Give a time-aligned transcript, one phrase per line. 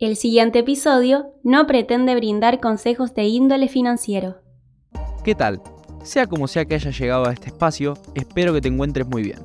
[0.00, 4.36] El siguiente episodio no pretende brindar consejos de índole financiero.
[5.24, 5.60] ¿Qué tal?
[6.04, 9.40] Sea como sea que hayas llegado a este espacio, espero que te encuentres muy bien.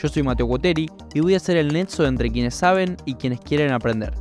[0.00, 3.40] Yo soy Mateo Coteri y voy a ser el nexo entre quienes saben y quienes
[3.40, 4.14] quieren aprender.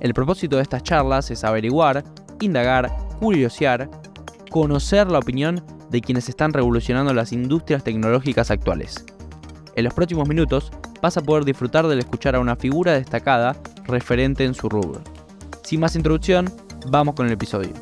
[0.00, 2.02] El propósito de estas charlas es averiguar,
[2.40, 2.90] indagar,
[3.20, 3.88] curiosear,
[4.50, 9.04] conocer la opinión de quienes están revolucionando las industrias tecnológicas actuales.
[9.76, 10.72] En los próximos minutos
[11.02, 15.02] vas a poder disfrutar del escuchar a una figura destacada referente en su rubro.
[15.64, 16.48] Sin más introducción,
[16.86, 17.72] vamos con el episodio.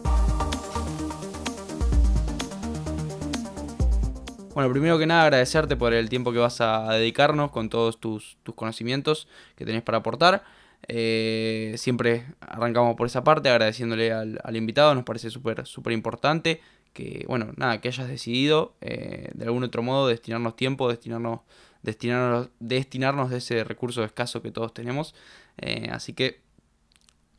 [4.55, 8.39] Bueno, primero que nada agradecerte por el tiempo que vas a dedicarnos con todos tus,
[8.57, 10.43] conocimientos que tenés para aportar.
[10.89, 16.63] Eh, siempre arrancamos por esa parte agradeciéndole al, invitado, nos parece súper súper importante
[16.95, 21.41] que, bueno, nada, que hayas decidido eh, de algún otro modo destinarnos tiempo, destinarnos,
[21.83, 25.15] destinarnos, destinarnos de ese recurso escaso que todos tenemos.
[25.59, 26.41] Eh, así que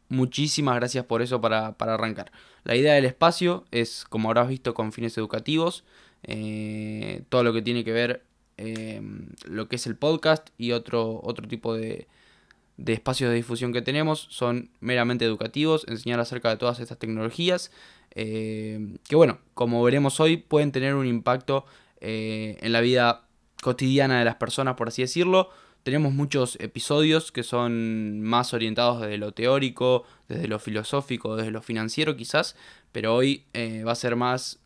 [0.10, 2.32] muchísimas gracias por eso para, arrancar.
[2.64, 5.84] La idea del espacio es, como habrás visto, con fines educativos.
[6.24, 8.26] Eh, todo lo que tiene que ver
[9.46, 12.08] lo que es el podcast y otro, otro tipo de,
[12.78, 17.72] de espacios de difusión que tenemos son meramente educativos, enseñar acerca de todas estas tecnologías
[18.14, 21.66] eh, que bueno, como veremos hoy, pueden tener un impacto
[22.02, 23.28] eh, en la vida
[23.62, 25.50] cotidiana de las personas, por así decirlo.
[25.84, 31.62] Tenemos muchos episodios que son más orientados desde lo teórico, desde lo filosófico, desde lo
[31.62, 32.56] financiero quizás,
[32.92, 34.60] pero hoy eh, va a ser más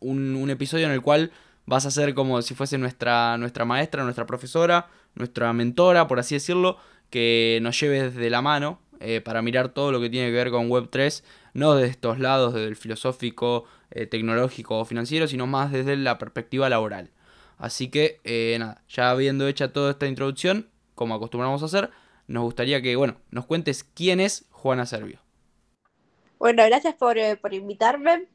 [0.00, 1.30] un, episodio en el cual
[1.66, 6.34] vas a ser como si fuese nuestra, nuestra maestra, nuestra profesora, nuestra mentora, por así
[6.34, 6.78] decirlo,
[7.10, 8.80] que nos lleve desde la mano
[9.24, 11.22] para mirar todo lo que tiene que ver con Web3
[11.54, 16.18] no desde estos lados, desde el filosófico, eh, tecnológico o financiero, sino más desde la
[16.18, 17.10] perspectiva laboral.
[17.58, 21.90] Así que, eh, nada, ya habiendo hecha toda esta introducción, como acostumbramos a hacer,
[22.26, 25.20] nos gustaría que, bueno, nos cuentes quién es Juana Servio.
[26.38, 28.28] Bueno, gracias por, eh, invitarme.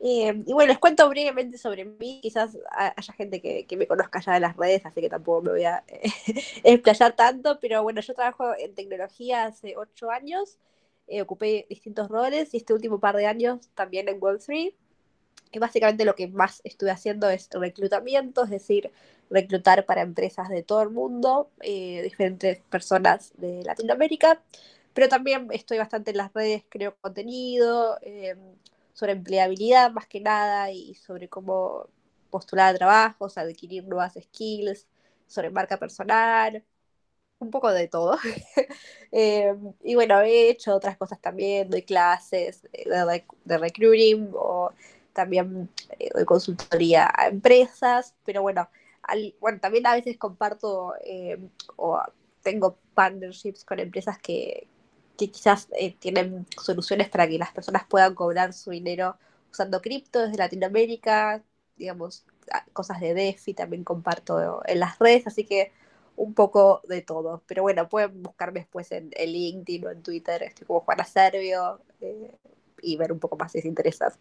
[0.00, 2.20] y bueno, les cuento brevemente sobre mí.
[2.22, 5.50] Quizás haya gente que, que, me conozca ya de las redes, así que tampoco me
[5.50, 5.82] voy a
[6.62, 7.58] explayar tanto.
[7.60, 10.58] Pero bueno, yo trabajo en tecnología hace ocho años.
[11.08, 14.74] Eh, ocupé distintos roles y este último par de años también en Web3.
[15.50, 18.92] Y básicamente lo que más estuve haciendo es reclutamiento, es decir,
[19.30, 24.42] reclutar para empresas de todo el mundo, eh, diferentes personas de Latinoamérica,
[24.94, 28.36] pero también estoy bastante en las redes, creo contenido eh,
[28.92, 31.86] sobre empleabilidad más que nada y sobre cómo
[32.30, 34.86] postular a trabajos, adquirir nuevas skills,
[35.26, 36.64] sobre marca personal,
[37.38, 38.18] un poco de todo.
[39.10, 44.70] Eh, y bueno, he hecho otras cosas también, doy clases de, de recruiting o
[45.18, 45.68] también
[45.98, 48.68] eh, doy consultoría a empresas, pero bueno,
[49.40, 51.40] bueno también a veces comparto eh,
[51.74, 52.00] o
[52.40, 54.68] tengo partnerships con empresas que,
[55.16, 55.68] que quizás
[55.98, 59.16] tienen soluciones para que las personas puedan cobrar su dinero
[59.50, 61.42] usando cripto desde Latinoamérica,
[61.76, 62.24] digamos,
[62.72, 65.72] cosas de DeFi también comparto en las redes, así que
[66.14, 67.42] un poco de todo.
[67.48, 71.80] Pero bueno, pueden buscarme después en, el LinkedIn o en Twitter, estoy como Juana Servio,
[72.00, 72.38] eh,
[72.82, 74.12] y ver un poco más si les interesa.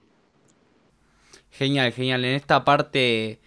[1.58, 2.24] Genial, genial.
[2.24, 3.40] En esta parte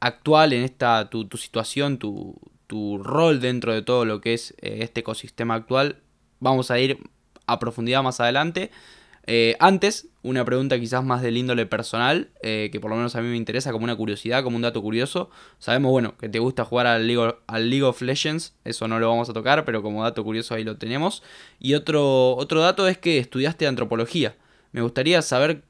[0.00, 4.80] actual, en esta tu, situación, tu, tu, rol dentro de todo lo que es eh,
[4.80, 6.02] este ecosistema actual,
[6.38, 6.98] vamos a ir
[7.46, 8.70] a profundidad más adelante.
[9.26, 13.22] Eh, antes, una pregunta quizás más del índole personal, eh, que por lo menos a
[13.22, 15.30] mí me interesa como una curiosidad, como un dato curioso.
[15.58, 19.08] Sabemos, bueno, que te gusta jugar al League, al League of Legends, eso no lo
[19.08, 21.22] vamos a tocar, pero como dato curioso ahí lo tenemos.
[21.58, 24.36] Y otro, otro dato es que estudiaste antropología.
[24.72, 25.62] Me gustaría saber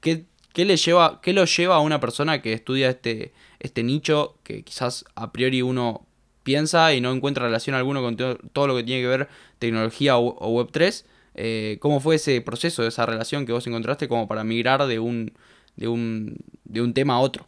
[0.00, 0.26] qué,
[0.64, 5.04] le lleva, qué lo lleva a una persona que estudia este, este nicho, que quizás
[5.16, 6.06] a priori uno
[6.44, 9.28] piensa y no encuentra relación alguna con todo lo que tiene que ver
[9.58, 11.04] tecnología o, o Web3
[11.34, 15.32] eh, ¿Cómo fue ese proceso, esa relación que vos encontraste como para migrar de un,
[15.76, 17.46] de un, de un tema a otro?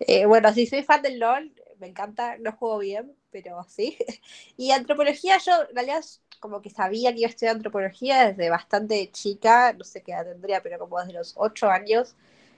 [0.00, 3.96] Eh, bueno, sí, soy fan del LOL, me encanta, no juego bien, pero sí.
[4.56, 6.04] Y antropología, yo en realidad
[6.40, 10.24] como que sabía que iba a estudiar antropología desde bastante chica, no sé qué edad
[10.26, 12.14] tendría, pero como desde los ocho años.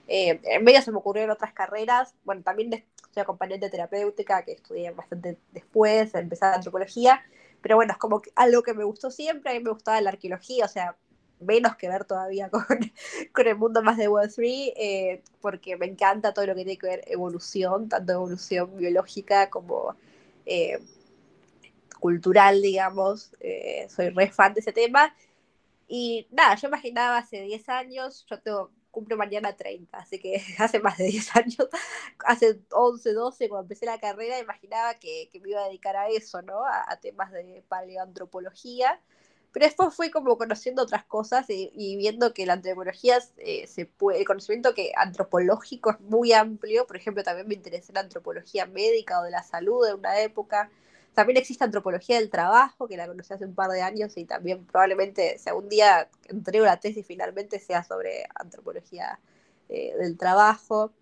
[0.08, 4.90] Eh, en medio se me ocurrieron otras carreras, bueno, también soy acompañante terapéutica, que estudié
[4.90, 7.22] bastante después, de empezar antropología,
[7.62, 10.64] pero bueno, es como algo que me gustó siempre, a mí me gustaba la arqueología,
[10.64, 10.96] o sea,
[11.40, 12.64] menos que ver todavía con,
[13.32, 16.86] con el mundo más de Web3, eh, porque me encanta todo lo que tiene que
[16.86, 19.96] ver evolución, tanto evolución biológica como
[20.50, 20.80] eh,
[22.00, 23.32] cultural, digamos.
[23.40, 25.14] Eh, soy re fan de ese tema.
[25.86, 30.80] Y nada, yo imaginaba hace 10 años, yo tengo cumplo mañana 30, así que hace
[30.80, 31.68] más de 10 años,
[32.26, 36.42] hace 11, 12, cuando empecé la carrera, imaginaba que, me iba a dedicar a eso,
[36.42, 36.64] ¿no?
[36.64, 39.00] A, temas de paleoantropología.
[39.52, 44.20] Pero después fui como conociendo otras cosas y, viendo que la antropología eh, se puede,
[44.20, 46.86] el conocimiento que antropológico es muy amplio.
[46.86, 50.70] Por ejemplo, también me interesé en antropología médica o de la salud de una época.
[51.14, 54.64] También existe antropología del trabajo, que la conocí hace un par de años y también
[54.64, 59.18] probablemente, si algún día entrego la tesis finalmente sea sobre antropología
[59.68, 60.92] eh, del trabajo.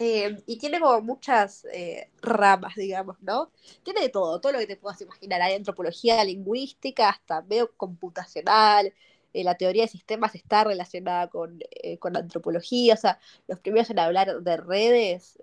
[0.00, 3.52] Eh, y tiene como muchas eh, ramas, digamos, ¿no?
[3.84, 5.42] Tiene de todo, todo lo que te puedas imaginar.
[5.42, 8.92] Hay antropología lingüística, hasta medio computacional.
[9.32, 11.60] la teoría de sistemas está relacionada con,
[12.00, 12.94] con antropología.
[12.94, 15.38] O sea, los primeros en hablar de redes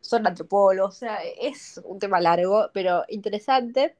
[0.00, 3.96] son antropólogos, o sea, es un tema largo, pero interesante.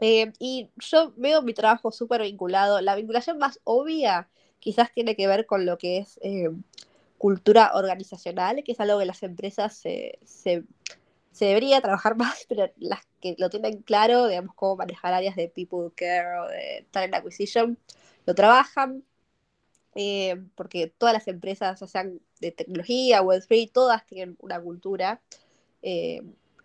[0.00, 2.80] Eh, y yo veo mi trabajo súper vinculado.
[2.80, 4.28] La vinculación más obvia
[4.60, 6.50] quizás tiene que ver con lo que es eh,
[7.24, 10.62] cultura organizacional, que es algo que las empresas se, se,
[11.40, 15.90] debería trabajar más, pero las que lo tienen claro, digamos, cómo manejar áreas de people
[15.96, 17.78] care o de talent acquisition,
[18.26, 19.04] lo trabajan.
[19.94, 25.22] Eh, porque todas las empresas, sean de tecnología, Web3, todas tienen una cultura.
[25.80, 26.20] Eh,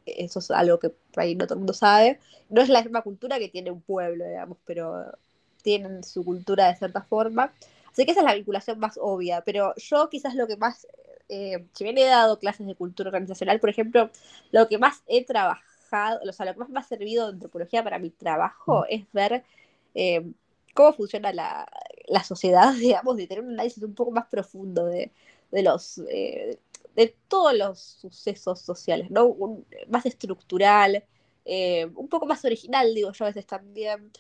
[0.06, 2.20] eso es algo que por ahí no todo el mundo sabe.
[2.50, 5.06] No es la misma cultura que tiene un pueblo, digamos, pero
[5.62, 7.54] tienen su cultura de cierta forma.
[7.92, 10.88] Así que esa es la vinculación más obvia, pero yo quizás lo que más,
[11.28, 14.10] eh, si bien he dado clases de cultura organizacional, por ejemplo,
[14.52, 17.84] lo que más he trabajado, o sea, lo que más me ha servido de antropología
[17.84, 18.86] para mi trabajo mm.
[18.90, 19.44] es ver
[20.74, 21.68] cómo funciona la,
[22.08, 25.12] la sociedad, digamos, de tener un análisis un poco más profundo de,
[25.52, 26.60] los eh,
[26.96, 29.36] de todos los sucesos sociales, ¿no?
[29.88, 31.04] más estructural,
[31.46, 34.12] eh, un poco más original, digo yo a veces también.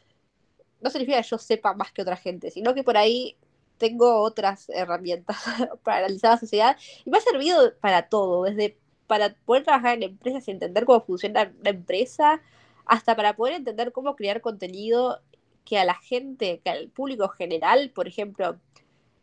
[0.81, 3.36] No significa que yo sepa más que otra gente, sino que por ahí
[3.79, 5.37] tengo otras herramientas
[5.83, 8.77] para analizar la sociedad y me ha servido para todo, desde
[9.07, 12.41] para poder trabajar en empresas y entender cómo funciona una empresa,
[12.85, 15.19] hasta para poder entender cómo crear contenido
[15.65, 18.59] que a la gente, que al público general, por ejemplo,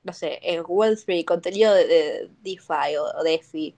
[0.02, 3.74] no sé, en Web3, contenido de, DeFi o, DeFi,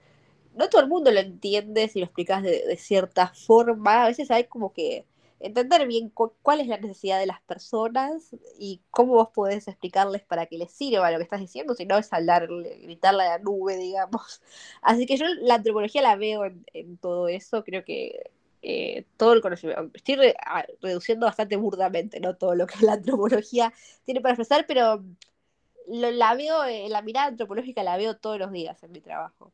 [0.54, 4.04] no todo el mundo lo entiende si lo explicas de, cierta forma.
[4.04, 5.06] A veces hay como que
[5.40, 10.46] entender bien cuál es la necesidad de las personas y cómo vos podés explicarles para
[10.46, 13.76] que les sirva lo que estás diciendo, si no es hablar, gritarle a la nube,
[13.76, 14.42] digamos.
[14.82, 18.30] Así que yo la antropología la veo en todo eso, creo que
[18.62, 19.90] eh, todo el conocimiento.
[19.94, 20.16] Estoy
[20.80, 22.36] reduciendo bastante burdamente, ¿no?
[22.36, 23.72] Todo lo que la antropología
[24.04, 25.04] tiene para expresar, pero
[25.88, 29.52] la veo, eh, la mirada antropológica la veo todos los días en mi trabajo.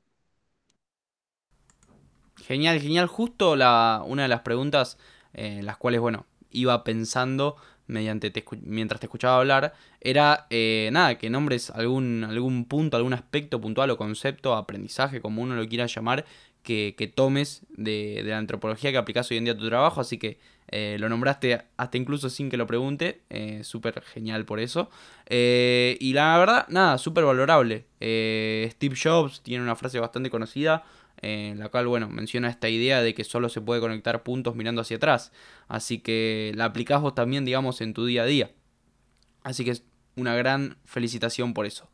[2.37, 3.07] Genial, genial.
[3.07, 4.99] Justo la, una de las preguntas
[5.35, 8.33] eh, las cuales, bueno, iba pensando mediante
[8.63, 10.47] mientras te escuchaba hablar, era
[10.91, 15.69] nada, que nombres algún, algún punto, algún aspecto puntual o concepto, aprendizaje, como uno lo
[15.69, 16.25] quiera llamar,
[16.65, 20.39] que, tomes de, la antropología que aplicas hoy en día a tu trabajo, así que
[20.69, 24.91] eh, lo nombraste hasta incluso sin que lo pregunte, eh, súper genial por eso.
[25.27, 27.85] Eh, y la verdad, nada, súper valorable.
[28.01, 30.85] Steve Jobs tiene una frase bastante conocida,
[31.23, 34.83] en la cual, bueno, menciona esta idea de que solo se puede conectar puntos mirando
[34.83, 35.33] hacia atrás,
[35.69, 38.51] así que la aplicás vos también, digamos, en tu día a día.
[39.43, 39.85] Así que es
[40.17, 41.89] una gran felicitación por eso.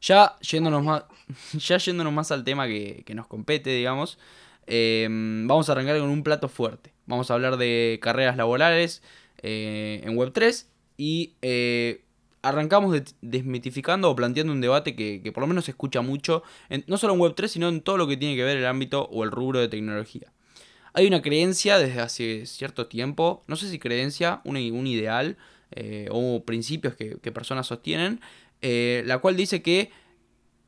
[0.00, 1.04] Ya yéndonos más,
[1.54, 4.18] ya yéndonos más al tema que, nos compete, digamos,
[4.66, 6.92] em, vamos a arrancar con un plato fuerte.
[7.06, 9.02] Vamos a hablar de carreras laborales
[9.42, 12.05] eh, en Web3 y eh,
[12.48, 16.42] arrancamos desmitificando o planteando un debate que, por lo menos se escucha mucho,
[16.86, 19.24] no solo en Web3, sino en todo lo que tiene que ver el ámbito o
[19.24, 20.32] el rubro de tecnología.
[20.92, 25.36] Hay una creencia desde hace cierto tiempo, no sé si creencia, un, ideal
[25.72, 28.20] eh, o principios que, que personas sostienen,
[28.62, 29.90] eh, la cual dice que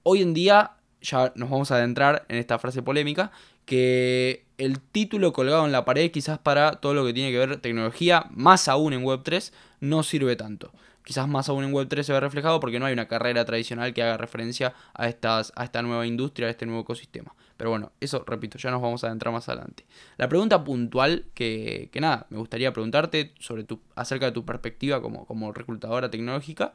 [0.03, 3.31] hoy en día, ya nos vamos a adentrar en esta frase polémica,
[3.65, 7.61] que el título colgado en la pared quizás para todo lo que tiene que ver
[7.61, 10.73] tecnología, más aún en Web3, no sirve tanto.
[11.09, 14.03] Quizás más aún en Web3 se ve reflejado porque no hay una carrera tradicional que
[14.03, 17.35] haga referencia a, estas, a esta nueva industria, a este nuevo ecosistema.
[17.57, 19.87] Pero bueno, eso repito, ya nos vamos a adentrar más adelante.
[20.19, 25.01] La pregunta puntual que, que nada, me gustaría preguntarte sobre tu, acerca de tu perspectiva
[25.01, 26.75] como, como reclutadora tecnológica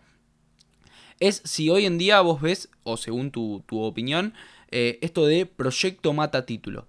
[1.19, 4.33] es si hoy en día vos ves, o según tu, opinión,
[4.71, 6.87] eh, esto de proyecto mata título.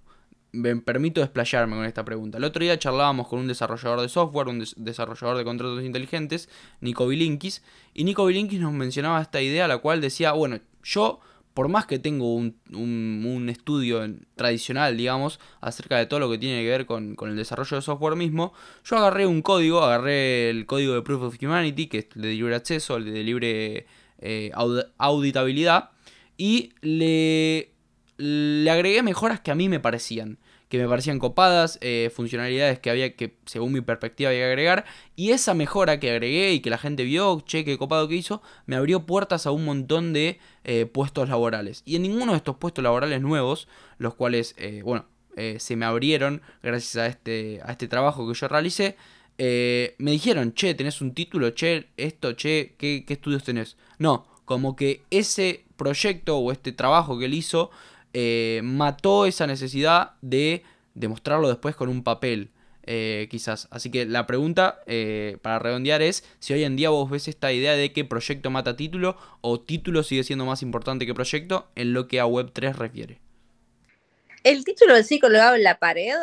[0.55, 2.39] Me permito desplayarme con esta pregunta.
[2.39, 6.49] El otro día charlábamos con un desarrollador de software, un desarrollador de contratos inteligentes,
[6.81, 11.21] Nico Bilinkis, y Nico Bilinkis nos mencionaba esta idea, la cual decía, bueno, yo,
[11.55, 14.01] por más que tengo un, un, estudio
[14.37, 17.83] tradicional, digamos, acerca de todo lo que tiene que ver con, con, el desarrollo de
[17.83, 18.53] software mismo,
[18.85, 22.55] yo agarré un código, agarré el código de Proof of Humanity, que es de libre
[22.55, 23.87] acceso, el de libre
[24.19, 24.53] eh,
[24.97, 25.91] auditabilidad
[26.37, 27.73] y le,
[28.17, 30.39] le agregué mejoras que a mí me parecían
[30.77, 34.85] que me parecían copadas, eh, funcionalidades que había que, según mi perspectiva, había que agregar.
[35.15, 38.43] Y esa mejora que agregué y que la gente vio, che, qué copado que hizo,
[38.67, 41.83] me abrió puertas a un montón de eh, puestos laborales.
[41.85, 45.07] Y en ninguno de estos puestos laborales nuevos, los cuales, eh, bueno,
[45.59, 48.97] se me abrieron gracias a este, a este trabajo que yo realicé,
[49.37, 53.77] me dijeron, che, tenés un título, che, esto, che, ¿qué, ¿qué estudios tenés?
[53.99, 57.71] No, como que ese proyecto o este trabajo que él hizo
[58.17, 60.63] eh, mató esa necesidad de
[60.95, 62.53] demostrarlo después con un papel,
[62.85, 63.67] eh, quizás.
[63.73, 67.53] Así que la pregunta, eh, para redondear, es si hoy en día vos ves esta
[67.53, 71.93] idea de que proyecto mata título o título sigue siendo más importante que proyecto en
[71.93, 73.19] lo que a Web3 refiere.
[74.45, 76.15] El título en sí colgado en la pared,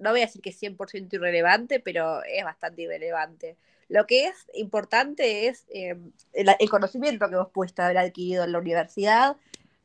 [0.00, 3.56] no voy a decir que es 100% irrelevante, pero es bastante irrelevante.
[3.88, 9.36] Lo que es importante es el, conocimiento que vos puedes haber adquirido en la universidad,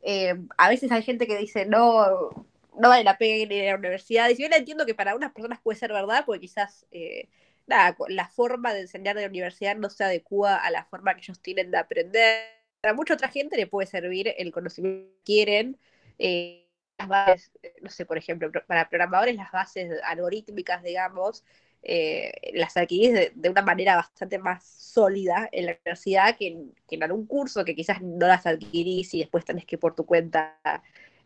[0.04, 2.30] eh, a veces hay gente que dice, no,
[2.78, 4.30] no vale la pena ir a la universidad.
[4.30, 7.30] Y si bien entiendo que para unas personas puede ser verdad, porque quizás eh,
[7.68, 11.40] la forma de enseñar de la universidad no se adecua a la forma que ellos
[11.42, 12.50] tienen de aprender.
[12.82, 15.80] Para mucha otra gente le puede servir el conocimiento que quieren.
[16.20, 16.60] Eh,
[16.98, 21.44] las bases, no sé, por ejemplo, para programadores las bases algorítmicas, digamos,
[21.84, 26.96] eh, las adquirís de, una manera bastante más sólida en la universidad que en, que
[26.96, 30.58] en algún curso que quizás no las adquirís y después tenés que por tu cuenta,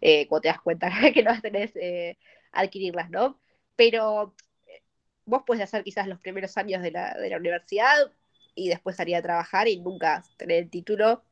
[0.01, 2.17] eh, cuando te das cuenta que no tenés eh,
[2.51, 3.39] adquirirlas, ¿no?
[3.75, 4.33] Pero
[4.67, 4.81] eh,
[5.25, 8.11] vos puedes hacer quizás los primeros años de la, de la universidad
[8.55, 11.23] y después salir a trabajar y nunca tener el título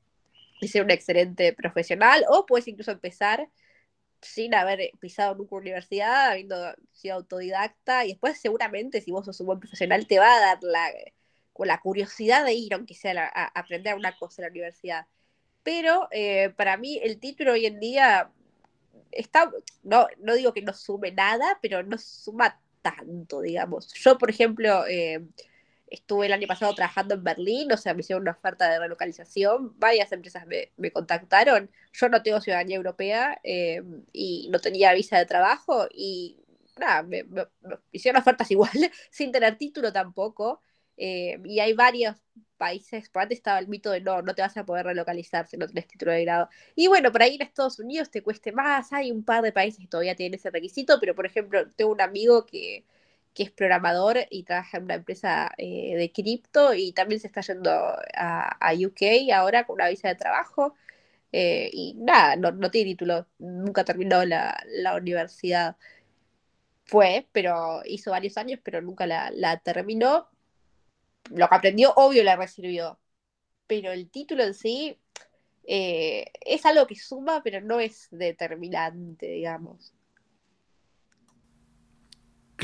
[0.61, 3.49] y ser un excelente profesional, o puedes incluso empezar
[4.25, 6.55] sin haber pisado nunca universidad, habiendo
[6.91, 10.57] sido autodidacta, y después seguramente si vos sos un buen profesional te va a dar
[10.61, 10.89] la,
[11.59, 15.07] la curiosidad de ir, aunque sea a, aprender una cosa en la universidad.
[15.63, 18.31] Pero eh, para mí el título hoy en día
[19.11, 19.51] está,
[19.83, 23.93] no, no digo que no sume nada, pero no suma tanto, digamos.
[23.93, 25.25] Yo, por ejemplo, eh,
[25.95, 29.77] estuve el año pasado trabajando en Berlín, o sea, me hicieron una oferta de relocalización,
[29.79, 33.81] varias empresas me, contactaron, yo no tengo ciudadanía europea eh,
[34.13, 36.37] y no tenía visa de trabajo y
[36.77, 37.25] nada, me,
[37.91, 38.71] hicieron ofertas igual,
[39.09, 40.61] sin tener título tampoco,
[40.97, 42.15] eh, y hay varios
[42.57, 45.57] países, por antes estaba el mito de no, no te vas a poder relocalizar si
[45.57, 46.49] no tienes título de grado.
[46.75, 49.79] Y bueno, para ir a Estados Unidos te cueste más, hay un par de países
[49.81, 52.85] que todavía tienen ese requisito, pero por ejemplo, tengo un amigo que
[53.35, 57.41] que es programador y trabaja en una empresa eh, de cripto y también se está
[57.41, 57.69] yendo
[58.15, 60.75] a, UK ahora con una visa de trabajo.
[61.31, 64.57] Eh, y nada, no, tiene título, nunca terminó la,
[64.99, 65.77] universidad.
[66.85, 70.29] Fue, pero hizo varios años, pero nunca la, terminó.
[71.31, 72.99] Lo que aprendió, obvio, la recibió.
[73.67, 74.99] Pero el título en sí
[75.67, 79.93] eh, es algo que suma, pero no es determinante, digamos.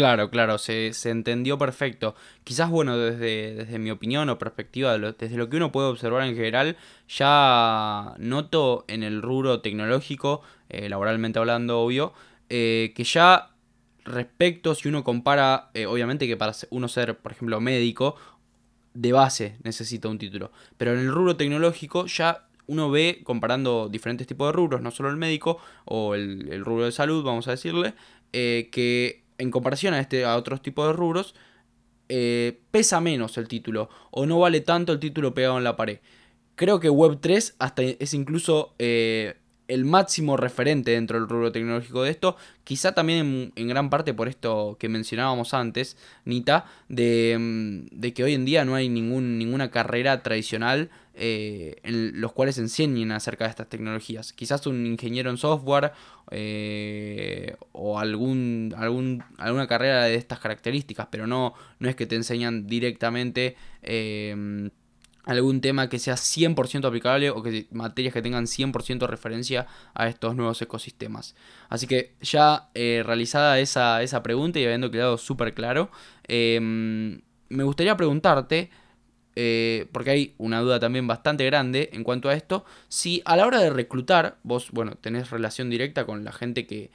[0.01, 2.15] Claro, claro, se, se, entendió perfecto.
[2.43, 6.33] Quizás, bueno, desde, desde mi opinión o perspectiva, desde lo que uno puede observar en
[6.35, 6.75] general,
[7.07, 12.13] ya noto en el rubro tecnológico, eh, laboralmente hablando, obvio,
[12.49, 13.51] eh, que ya
[14.03, 18.15] respecto, si uno compara, eh, obviamente que para uno ser, por ejemplo, médico,
[18.95, 20.51] de base necesita un título.
[20.77, 25.11] Pero en el rubro tecnológico ya uno ve, comparando diferentes tipos de rubros, no solo
[25.11, 27.93] el médico o el, el rubro de salud, vamos a decirle,
[28.31, 31.35] que en comparación a, este, a otros tipos de rubros,
[32.09, 35.99] eh, pesa menos el título o no vale tanto el título pegado en la pared.
[36.55, 39.40] Creo que Web3 hasta es incluso eh,
[39.71, 42.35] el máximo referente dentro del rubro tecnológico de esto,
[42.65, 48.33] quizá también en, gran parte por esto que mencionábamos antes, Nita, de, mm, que hoy
[48.33, 53.69] en día no hay ninguna carrera tradicional eh, en los cuales enseñen acerca de estas
[53.69, 54.33] tecnologías.
[54.33, 55.93] Quizás un ingeniero en software
[56.31, 58.75] eh, o algún,
[59.37, 64.69] alguna carrera de estas características, pero no, no es que te enseñan directamente eh,
[65.23, 70.35] algún tema que sea 100% aplicable o que materias que tengan 100% referencia a estos
[70.35, 71.35] nuevos ecosistemas.
[71.69, 75.91] Así que ya eh, realizada esa, esa, pregunta y habiendo quedado súper claro,
[76.27, 78.69] em, me gustaría preguntarte,
[79.35, 83.45] eh, porque hay una duda también bastante grande en cuanto a esto, si a la
[83.45, 86.91] hora de reclutar, vos, bueno, tenés relación directa con la gente que,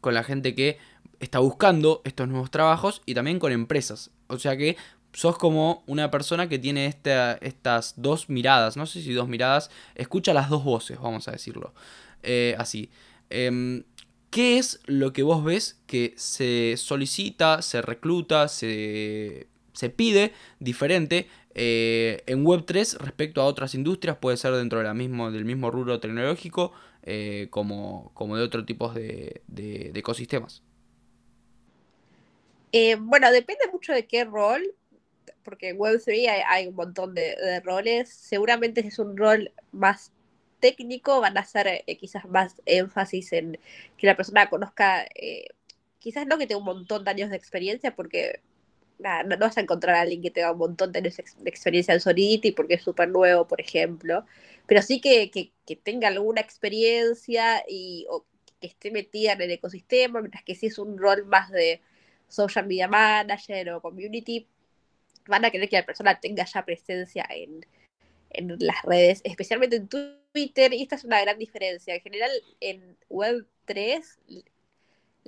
[0.00, 0.78] con la gente que
[1.20, 4.10] está buscando estos nuevos trabajos y también con empresas.
[4.28, 4.76] O sea que
[5.12, 10.34] sos como una persona que tiene estas dos miradas, no sé si dos miradas, escucha
[10.34, 11.72] las dos voces, vamos a decirlo
[12.22, 12.90] eh, así.
[13.30, 13.84] Em,
[14.30, 21.28] ¿Qué es lo que vos ves que se solicita, se recluta, se, se pide diferente
[21.60, 25.98] Eh, en Web3, respecto a otras industrias, puede ser dentro de mismo, del mismo rubro
[25.98, 26.72] tecnológico,
[27.02, 30.62] eh, como, como, de otro tipo de, de, ecosistemas.
[33.00, 34.62] Bueno, depende mucho de qué rol,
[35.48, 38.10] porque en Web3 hay, un montón de, de, roles.
[38.10, 40.12] Seguramente si es un rol más
[40.60, 43.58] técnico, van a hacer quizás más énfasis en
[43.96, 45.06] que la persona conozca,
[45.98, 48.40] quizás no que tenga un montón de años de experiencia, porque
[48.98, 51.00] no, vas a encontrar a alguien que tenga un montón de,
[51.46, 54.24] experiencia en Solidity porque es súper nuevo, por ejemplo,
[54.66, 55.30] pero sí que,
[55.82, 58.06] tenga alguna experiencia y
[58.60, 61.80] que esté metida en el ecosistema, mientras que si es un rol más de
[62.28, 64.46] social media manager o community,
[65.28, 67.64] van a querer que la persona tenga ya presencia en,
[68.30, 71.94] en las redes, especialmente en Twitter, y esta es una gran diferencia.
[71.94, 72.30] En general,
[72.60, 74.02] en Web3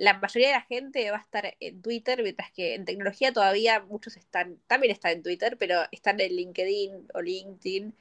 [0.01, 3.81] la mayoría de la gente va a estar en Twitter, mientras que en tecnología todavía
[3.81, 7.93] muchos están, también están en Twitter, pero están en LinkedIn o LinkedIn.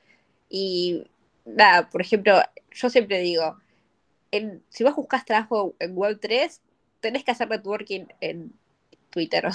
[0.48, 1.04] Y
[1.44, 2.40] nada, por ejemplo,
[2.72, 3.58] yo siempre digo,
[4.30, 6.60] en, si vos buscas trabajo en Web3,
[7.00, 8.54] tenés que hacer networking en
[9.10, 9.44] Twitter.
[9.44, 9.50] O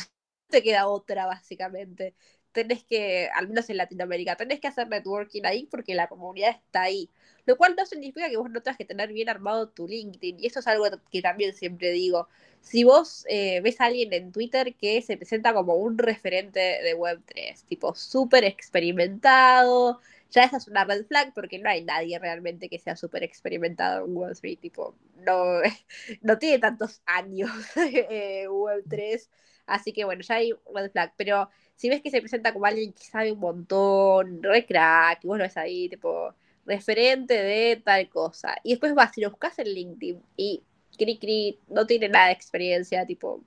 [0.50, 2.16] te queda otra, básicamente.
[2.52, 6.84] Tenés que, al menos en Latinoamérica, tenés que hacer networking ahí porque la comunidad está
[6.84, 7.10] ahí.
[7.46, 10.40] Lo cual no significa que vos no tengas que tener bien armado tu LinkedIn.
[10.40, 12.28] Y eso es algo que también siempre digo.
[12.62, 16.96] Si vos eh, ves a alguien en Twitter que se presenta como un referente de
[16.96, 20.00] Web3, tipo súper experimentado,
[20.32, 24.06] ya esa es una red flag porque no hay nadie realmente que sea súper experimentado
[24.06, 25.62] en Web3, tipo, no,
[26.22, 29.30] no tiene tantos años eh, Web3,
[29.68, 32.94] así que bueno, ya hay red flag, pero si ves que se presenta como alguien
[32.94, 36.34] que sabe un montón, re crack, y vos lo ves ahí, tipo,
[36.66, 38.56] referente de tal cosa.
[38.64, 40.64] Y después vas, si lo buscas en LinkedIn y
[40.98, 43.44] cri cri, no tiene nada de experiencia, tipo,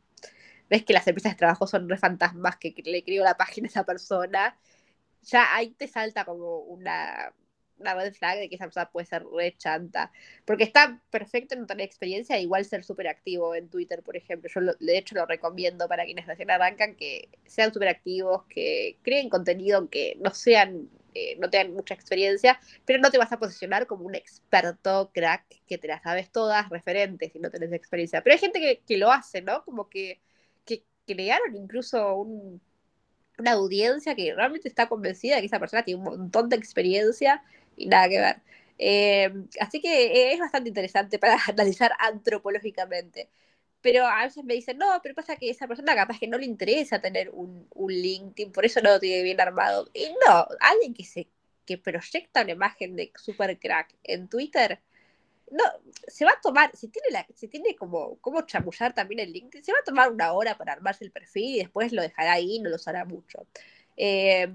[0.71, 3.71] ves que las empresas de trabajo son re fantasmas que le creo la página a
[3.71, 4.59] esa persona,
[5.23, 7.33] ya ahí te salta como una,
[7.79, 10.13] una red flag de que esa persona puede ser re chanta.
[10.45, 14.51] Porque está perfecto no tener experiencia, igual ser súper activo en Twitter, por ejemplo.
[14.53, 19.29] Yo de hecho lo recomiendo para quienes recién arrancan que sean súper activos, que creen
[19.29, 20.89] contenido, que no sean
[21.39, 25.79] no tengan mucha experiencia, pero no te vas a posicionar como un experto crack que
[25.79, 28.23] te las sabes todas, referentes, si no tenés experiencia.
[28.23, 29.65] Pero hay gente que, lo hace, ¿no?
[29.65, 30.21] Como que,
[30.65, 32.27] que crearon incluso
[33.39, 37.43] una audiencia que realmente está convencida de que esa persona tiene un montón de experiencia
[37.79, 38.37] y nada que ver.
[38.79, 43.29] Eh, así que es bastante interesante para analizar antropológicamente
[43.81, 46.47] pero a veces me dicen, no, pero pasa que esa persona capaz que no le
[46.47, 49.89] interesa tener un, un LinkedIn, por eso no lo tiene bien armado.
[49.95, 51.29] Y no, alguien que se
[51.65, 54.81] que proyecta una imagen de super crack en Twitter,
[55.51, 55.65] no,
[56.07, 59.65] se va a tomar, si tiene la, si tiene como, como chamullar también el LinkedIn,
[59.65, 62.59] se va a tomar una hora para armarse el perfil y después lo dejará ahí,
[62.61, 63.47] no lo usará mucho.
[63.97, 64.49] Eh,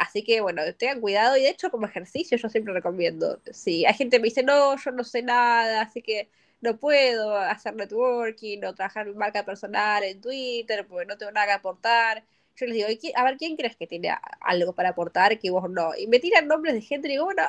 [0.00, 3.38] así que bueno, tengan cuidado y de hecho como ejercicio yo siempre recomiendo.
[3.52, 6.30] Si hay gente que me dice, no, yo no sé nada, así que
[6.62, 11.46] no puedo hacer networking o trabajar en marca personal en Twitter porque no tengo nada
[11.46, 12.24] que aportar.
[12.56, 14.10] Yo les digo, a ver, ¿quién crees que tiene
[14.40, 15.94] algo para aportar que vos no?
[15.96, 17.42] Y me tiran nombres de gente y digo, bueno,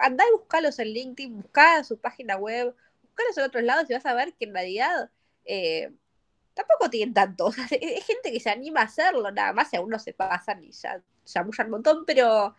[0.00, 4.06] andá y buscalos en LinkedIn, buscá su página web, buscalos en otros lados y vas
[4.06, 5.10] a ver que en realidad
[5.44, 5.90] eh,
[6.58, 7.50] tampoco tienen tanto.
[7.70, 10.72] es gente que se anima a hacerlo, nada más, y a uno se pasan y
[10.72, 12.54] ya, ya un montón, pero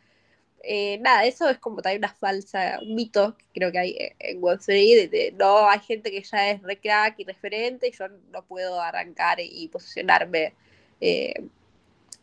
[0.63, 4.41] eh, nada, eso es como también una falsa, un mito que creo que hay en
[4.41, 8.45] Web3, de, no, hay gente que ya es re crack y referente y yo no
[8.45, 10.53] puedo arrancar y, posicionarme,
[11.01, 11.33] eh,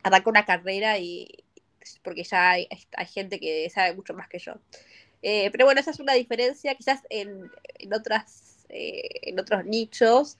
[0.03, 1.29] arrancar una carrera y
[2.03, 2.69] porque ya hay,
[3.13, 4.55] gente que sabe mucho más que yo.
[5.23, 10.39] Eh, pero bueno, esa es una diferencia quizás en, en otras, eh, en otros nichos,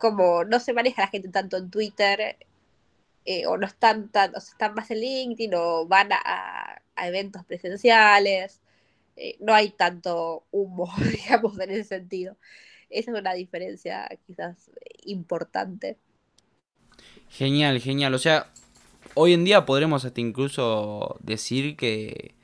[0.00, 2.36] como no se maneja la gente tanto en Twitter,
[3.46, 8.60] o no están tan, o están más en LinkedIn o van a, eventos presenciales,
[9.16, 12.36] eh, no hay tanto humo, digamos, en ese sentido.
[12.90, 14.70] Esa es una diferencia quizás
[15.04, 15.96] importante.
[17.28, 18.12] Genial, genial.
[18.14, 18.50] O sea,
[19.14, 22.34] hoy en día podremos hasta incluso decir que,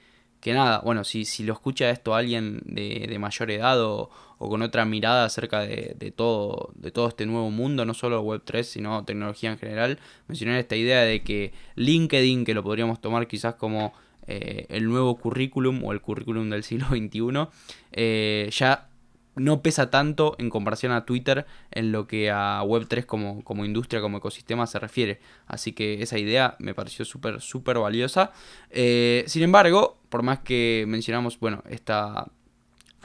[0.40, 4.48] que nada, bueno, si, si lo escucha esto alguien de, de mayor edad o, o,
[4.48, 8.62] con otra mirada acerca de, de, todo, de todo este nuevo mundo, no solo Web3,
[8.62, 13.54] sino tecnología en general, mencionar esta idea de que LinkedIn, que lo podríamos tomar quizás
[13.54, 13.92] como
[14.26, 17.48] eh, el nuevo currículum o el currículum del siglo XXI,
[17.92, 18.88] eh, ya
[19.36, 24.00] no pesa tanto en comparación a Twitter en lo que a Web3 como, como industria,
[24.00, 25.20] como ecosistema se refiere.
[25.46, 28.32] Así que esa idea me pareció súper, súper valiosa.
[28.70, 32.28] Eh, sin embargo, por más que mencionamos, bueno, esta,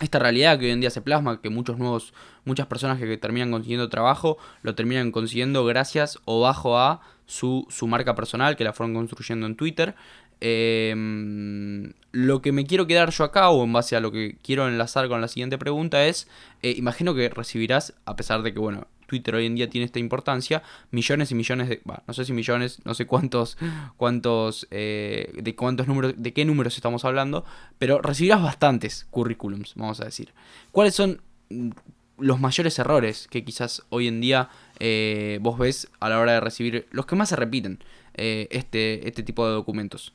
[0.06, 2.14] esta realidad que hoy en día se plasma, que muchos nuevos,
[2.46, 7.88] muchas personas que terminan consiguiendo trabajo, lo terminan consiguiendo gracias o bajo a su, su
[7.88, 9.96] marca personal, que la fueron construyendo en Twitter.
[10.44, 14.68] Em, lo que me quiero quedar yo acá, o en base a lo que quiero
[14.68, 16.28] enlazar con la siguiente pregunta, es,
[16.64, 20.00] eh, imagino que recibirás, a pesar de que, bueno, Twitter hoy en día tiene esta
[20.00, 23.58] importancia, millones y millones de, no sé si millones, no sé cuántos,
[23.98, 27.44] cuántos, eh, de cuántos números, de qué números estamos hablando,
[27.78, 30.34] pero recibirás bastantes currículums, vamos a decir.
[30.72, 31.72] ¿Cuáles son mm,
[32.20, 34.48] los mayores errores que quizás hoy en día
[34.80, 39.24] eh, vos ves a la hora de recibir, los que más se repiten, este, este
[39.24, 40.14] tipo de documentos?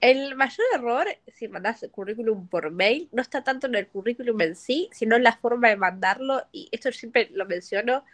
[0.00, 4.56] El mayor error, si mandas currículum por mail, no está tanto en el currículum en
[4.56, 6.42] sí, sino en la forma de mandarlo.
[6.52, 8.04] Y esto siempre lo menciono.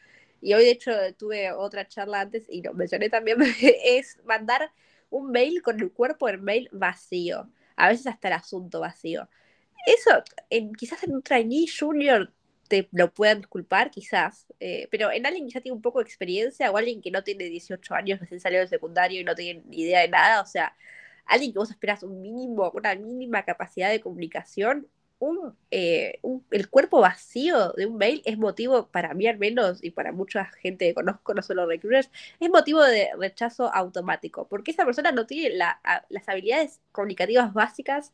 [0.41, 3.39] Y hoy, de hecho, tuve otra charla antes y lo mencioné también.
[3.85, 4.73] es mandar
[5.11, 7.49] un mail con el cuerpo del mail vacío.
[7.77, 9.29] A veces hasta el asunto vacío.
[9.87, 12.33] Eso, en, quizás en un trainee junior
[12.69, 16.05] te lo puedan disculpar, quizás, eh, pero en alguien que ya tiene un poco de
[16.05, 19.63] experiencia o alguien que no tiene 18 años, recién salió del secundario y no tiene
[19.67, 20.75] ni idea de nada, o sea,
[21.27, 24.89] alguien que vos esperas un mínimo, una mínima capacidad de comunicación,
[25.71, 29.91] eh, un, el cuerpo vacío de un mail es motivo, para mí al menos, y
[29.91, 32.11] para mucha gente que conozco, no solo recruiters,
[32.41, 38.13] es motivo de rechazo automático, porque esa persona no tiene las habilidades comunicativas básicas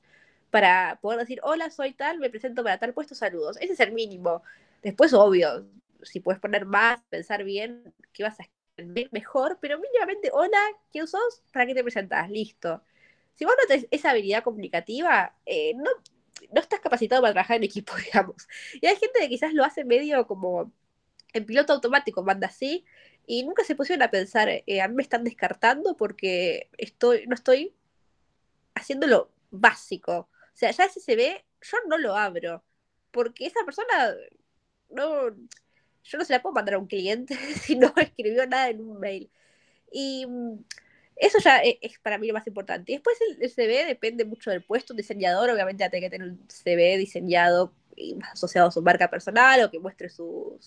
[0.51, 3.57] para poder decir, hola, soy tal, me presento para tal puesto, saludos.
[3.61, 4.43] Ese es el mínimo.
[4.83, 5.67] Después, obvio,
[6.03, 8.45] si puedes poner más, pensar bien, qué vas a
[8.77, 10.59] escribir mejor, pero mínimamente, hola,
[10.91, 11.43] ¿quién sos?
[11.53, 12.31] ¿Para qué te presentas?
[12.31, 12.83] Listo
[13.35, 15.91] si vos no tenés esa habilidad comunicativa, eh, no,
[16.53, 18.49] no estás capacitado para trabajar en equipo, digamos.
[18.81, 20.73] Y hay gente que quizás lo hace medio como
[21.33, 22.85] en piloto automático, manda así,
[23.27, 27.35] y nunca se pusieron a pensar, eh, a mí me están descartando porque estoy, no
[27.35, 27.75] estoy
[28.75, 30.29] haciendo lo básico.
[30.55, 32.65] O sea, ya ese se ve, yo no lo abro,
[33.11, 34.15] porque esa persona
[34.91, 35.31] no,
[36.05, 38.99] yo no se la puedo mandar a un cliente si no escribió nada en un
[39.01, 39.31] mail.
[39.91, 40.65] Y mm,
[41.23, 42.93] eso ya e, es, para mí lo más importante.
[42.93, 44.93] Y después el, CV depende mucho del puesto.
[44.93, 49.63] Un diseñador, obviamente, tiene que tener un CV diseñado y asociado a su marca personal
[49.63, 50.59] o que muestre su,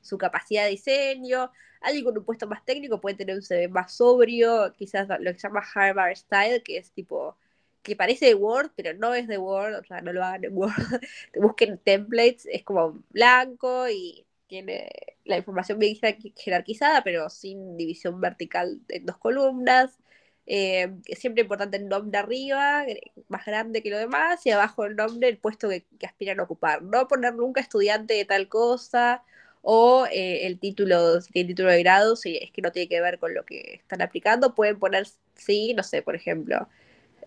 [0.00, 1.50] su, capacidad de diseño.
[1.80, 5.38] Alguien con un puesto más técnico puede tener un CV más sobrio, quizás lo que
[5.38, 7.36] se llama Harvard Style, que es tipo
[7.82, 10.56] que parece de Word, pero no es de Word, o sea, no lo hagan en
[10.56, 10.72] Word.
[11.34, 14.88] Busquen templates, es como blanco y tiene
[15.24, 15.96] la información bien
[16.36, 19.98] jerarquizada, pero sin división vertical en dos columnas.
[20.46, 22.84] Eh, siempre importante el nombre arriba,
[23.28, 26.82] más grande que lo demás, y abajo el nombre, el puesto que, aspiran a ocupar.
[26.82, 29.24] No poner nunca estudiante de tal cosa,
[29.62, 33.00] o eh, el título, si tiene título de grado, si es que no tiene que
[33.00, 36.68] ver con lo que están aplicando, pueden poner, sí, no sé, por ejemplo,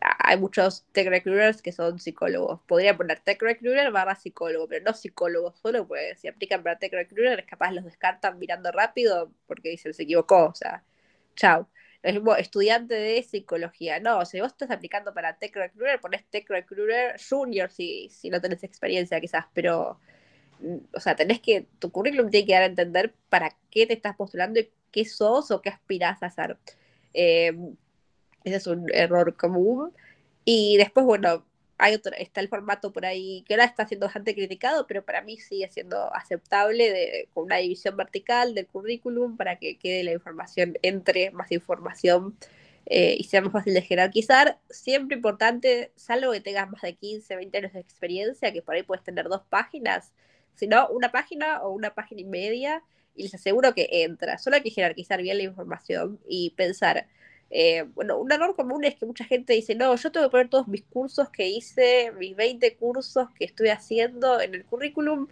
[0.01, 2.62] hay muchos tech recruiters que son psicólogos.
[2.67, 6.93] Podría poner tech recruiter barra psicólogo, pero no psicólogo solo, pues si aplican para tech
[6.93, 10.83] recruiter, capaz los descartan mirando rápido porque dicen se equivocó, o sea,
[11.35, 11.69] chao.
[12.01, 13.99] Estudiante de psicología.
[13.99, 18.39] No, si vos estás aplicando para tech recruiter, pones tech recruiter junior si, si no
[18.41, 19.99] tenés experiencia quizás, pero,
[20.59, 23.93] mm, o sea, tenés que, tu currículum tiene que dar a entender para qué te
[23.93, 26.57] estás postulando y qué sos o qué aspirás a hacer.
[27.13, 27.53] Eh,
[28.43, 29.91] ese es un error común.
[30.45, 31.45] Y después, bueno,
[31.80, 35.21] hay otro, está el formato por ahí que ahora está siendo bastante criticado, pero para
[35.21, 40.12] mí sigue siendo aceptable de, con una división vertical del currículum para que quede la
[40.12, 42.36] información, entre más información
[42.86, 44.60] eh, y sea más fácil de jerarquizar.
[44.69, 48.84] Siempre importante, salvo que tengas más de 15, 20 años de experiencia, que por ahí
[48.84, 50.12] puedes tener dos páginas,
[50.56, 52.84] sino una página o una página y media,
[53.15, 54.38] y les aseguro que entra.
[54.38, 57.08] Solo hay que jerarquizar bien la información y pensar
[57.51, 60.49] eh, bueno, un error común es que mucha gente dice, no, yo tengo que poner
[60.49, 65.27] todos mis cursos que hice, mis 20 cursos que estoy haciendo en el currículum.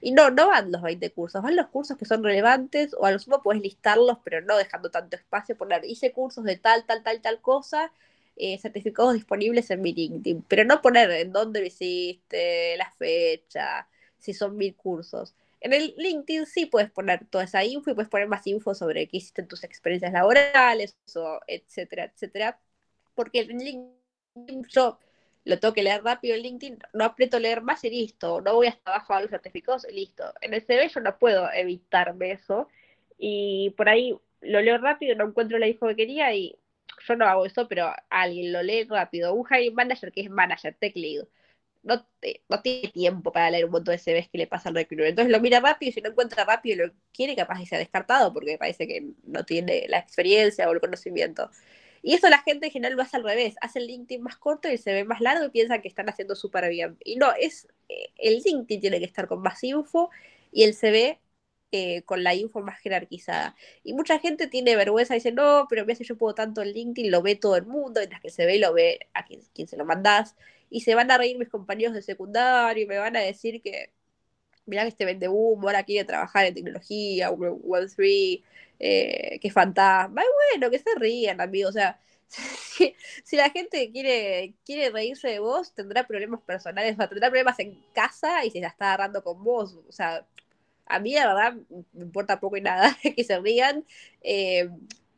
[0.00, 3.12] Y no, no van los 20 cursos, van los cursos que son relevantes o a
[3.12, 7.02] lo sumo puedes listarlos, pero no dejando tanto espacio, poner, hice cursos de tal, tal,
[7.02, 7.92] tal, tal cosa,
[8.36, 13.86] eh, certificados disponibles en mi LinkedIn, pero no poner en dónde lo hiciste, la fecha,
[14.18, 15.34] si son mil cursos.
[15.60, 19.08] En el LinkedIn sí puedes poner toda esa info y puedes poner más info sobre
[19.08, 22.60] qué hiciste en tus experiencias laborales, o etcétera, etcétera.
[23.14, 24.98] Porque en LinkedIn yo
[25.44, 28.68] lo tengo que leer rápido en LinkedIn, no aprieto leer más y listo, no voy
[28.68, 30.24] hasta abajo a los certificados y listo.
[30.40, 32.68] En el CV yo no puedo evitarme eso
[33.18, 36.56] y por ahí lo leo rápido, no encuentro la info que quería y
[37.06, 39.34] yo no hago eso, pero alguien lo lee rápido.
[39.34, 41.26] Un hiring manager que es manager, tech lead
[41.82, 42.06] no,
[42.48, 45.06] no tiene tiempo para leer un montón de CVs que le pasa al recruiter.
[45.08, 48.32] Entonces lo mira rápido y si no encuentra rápido lo quiere, capaz de ser descartado
[48.32, 51.50] porque parece que no tiene la experiencia o el conocimiento.
[52.02, 54.68] Y eso la gente en general lo hace al revés, hace el LinkedIn más corto
[54.68, 56.96] y el CV más largo y piensan que están haciendo súper bien.
[57.04, 60.10] Y no, es eh, el LinkedIn tiene que estar con más info
[60.50, 61.20] y el CV
[61.72, 63.54] eh, con la info más jerarquizada.
[63.84, 66.72] Y mucha gente tiene vergüenza y dice, no, pero me hace yo puedo tanto en
[66.72, 69.76] LinkedIn, lo ve todo el mundo, mientras que se ve, lo ve a quien, se
[69.76, 70.36] lo mandás.
[70.70, 73.92] Y se van a reír mis compañeros de secundario y me van a decir que,
[74.66, 78.42] mirá que este vende humo, ahora quiere trabajar en tecnología, Web3,
[78.78, 80.22] eh, qué fantasma.
[80.22, 81.70] Y bueno, que se rían, amigos.
[81.70, 87.28] O sea, si, la gente quiere, quiere reírse de vos, tendrá problemas personales, o tendrá
[87.28, 89.76] problemas en casa y se la está agarrando con vos.
[89.88, 90.26] O sea,
[90.86, 91.54] a mí la verdad
[91.92, 93.84] me importa poco y nada que se rían.
[94.22, 94.70] Eh,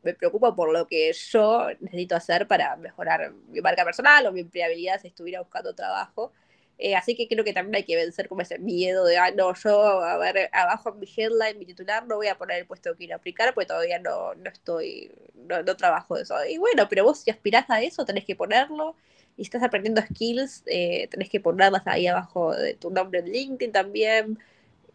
[0.03, 4.41] me preocupa por lo que yo necesito hacer para mejorar mi marca personal o mi
[4.41, 6.31] empleabilidad si estuviera buscando trabajo.
[6.77, 9.53] Eh, así que creo que también hay que vencer como ese miedo de, ah, no,
[9.53, 12.91] yo, a ver, abajo en mi headline, mi titular, no voy a poner el puesto
[12.91, 16.35] que quiero aplicar porque todavía no, no estoy, no, no trabajo de eso.
[16.45, 18.95] Y bueno, pero vos si aspirás a eso, tenés que ponerlo.
[19.37, 23.31] Y si estás aprendiendo skills, eh, tenés que ponerlas ahí abajo de tu nombre en
[23.31, 24.39] LinkedIn también.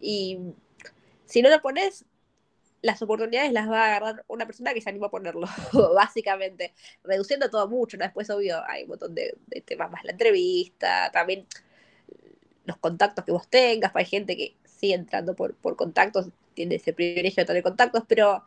[0.00, 0.38] Y
[1.26, 2.04] si no lo pones,
[2.82, 5.46] las oportunidades las va a agarrar una persona que se anima a ponerlo,
[5.94, 7.96] básicamente, reduciendo todo mucho.
[7.96, 11.46] Después, obvio, hay un montón de, temas más, la entrevista, también
[12.64, 17.42] los contactos que vos tengas, hay gente que sigue entrando por, contactos, tiene ese privilegio
[17.42, 18.44] de tener contactos, pero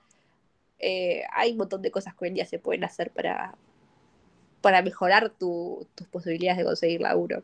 [0.80, 3.56] eh, hay un montón de cosas que hoy en día se pueden hacer para,
[4.62, 7.44] para mejorar tus posibilidades de conseguir laburo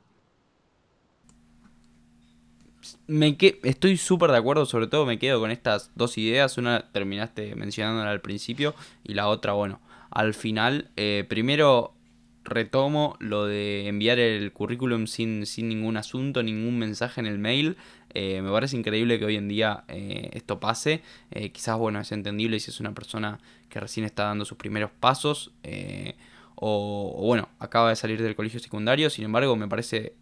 [3.08, 6.58] me que, estoy súper de acuerdo, sobre todo me quedo con estas dos ideas.
[6.58, 9.80] Una terminaste mencionándola al principio y la otra, bueno,
[10.12, 10.90] al final.
[10.96, 11.94] Eh, primero
[12.44, 17.78] retomo lo de enviar el currículum sin, sin ningún asunto, ningún mensaje en el mail.
[18.14, 21.02] Eh, me parece increíble que hoy en día eh, esto pase.
[21.52, 25.52] quizás, bueno, es entendible si es una persona que recién está dando sus primeros pasos.
[26.60, 30.16] O, o, bueno, acaba de salir del colegio secundario, sin embargo me parece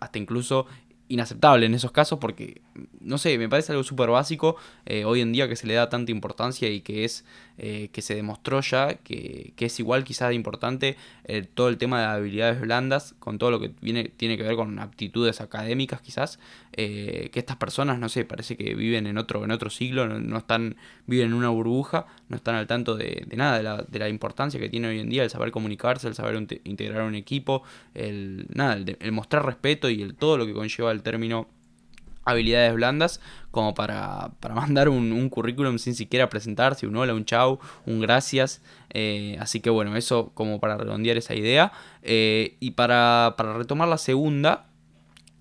[0.00, 0.66] hasta incluso
[1.08, 2.60] inaceptable en esos casos porque,
[3.00, 5.88] no sé, me parece algo súper básico eh, hoy en día que se le da
[5.88, 7.24] tanta importancia y que es
[7.58, 11.78] eh, que se demostró ya que, que, es igual quizás de importante eh, todo el
[11.78, 16.00] tema de habilidades blandas con todo lo que viene, tiene que ver con aptitudes académicas
[16.00, 16.38] quizás
[16.76, 20.76] que estas personas, no sé, parece que viven en otro, en otro siglo, no, están,
[21.06, 24.10] viven en una burbuja, no están al tanto de, de nada, de la, de la,
[24.10, 27.62] importancia que tiene hoy en día el saber comunicarse, el saber integrar un equipo,
[27.94, 31.48] el, nada, el, el mostrar respeto y el todo lo que conlleva el término
[32.26, 37.58] habilidades blandas como para, para mandar un, currículum sin siquiera presentarse, un hola, un chau,
[37.86, 38.60] un gracias.
[38.92, 41.72] Eh, así que bueno, eso como para redondear esa idea.
[42.02, 44.66] Eh, y para, para, retomar la segunda,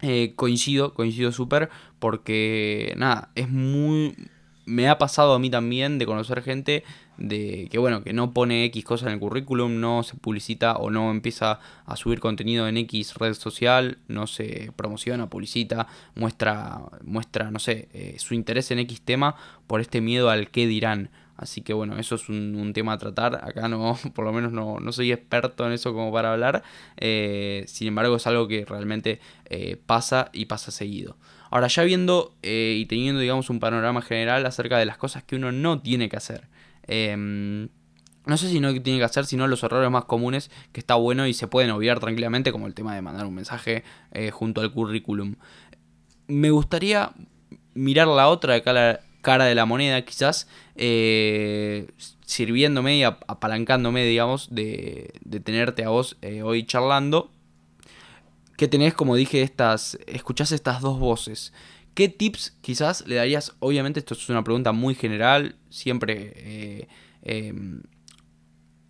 [0.01, 1.69] eh, coincido, coincido súper
[1.99, 4.15] porque nada, es muy...
[4.65, 6.83] Me ha pasado a mí también de conocer gente
[7.17, 10.89] de que bueno, que no pone X cosas en el currículum, no se publicita o
[10.89, 17.51] no empieza a subir contenido en X red social, no se promociona, publicita, muestra, muestra
[17.51, 19.35] no sé, eh, su interés en X tema
[19.67, 21.09] por este miedo al qué dirán.
[21.37, 23.43] Así que bueno, eso es un, tema a tratar.
[23.43, 26.63] Acá no, por lo menos no, no soy experto en eso como para hablar.
[26.95, 31.17] Eh, sin embargo, es algo que realmente eh, pasa y pasa seguido.
[31.51, 35.51] Ahora, ya viendo y teniendo, digamos, un panorama general acerca de las cosas que uno
[35.51, 36.47] no tiene que hacer.
[36.87, 37.69] Em,
[38.25, 41.27] no sé si no tiene que hacer, sino los errores más comunes que está bueno
[41.27, 44.71] y se pueden obviar tranquilamente, como el tema de mandar un mensaje eh, junto al
[44.71, 45.35] currículum.
[46.27, 47.13] Me gustaría
[47.75, 51.87] mirar la otra cara de la moneda, quizás, eh,
[52.25, 57.31] sirviéndome y apalancándome, digamos, de, tenerte a vos eh, hoy charlando.
[58.57, 59.99] Que tenés, como dije, estas.
[60.07, 61.53] escuchás estas dos voces.
[61.95, 63.55] ¿Qué tips quizás le darías?
[63.59, 66.87] Obviamente esto es una pregunta muy general, siempre, eh,
[67.23, 67.83] em,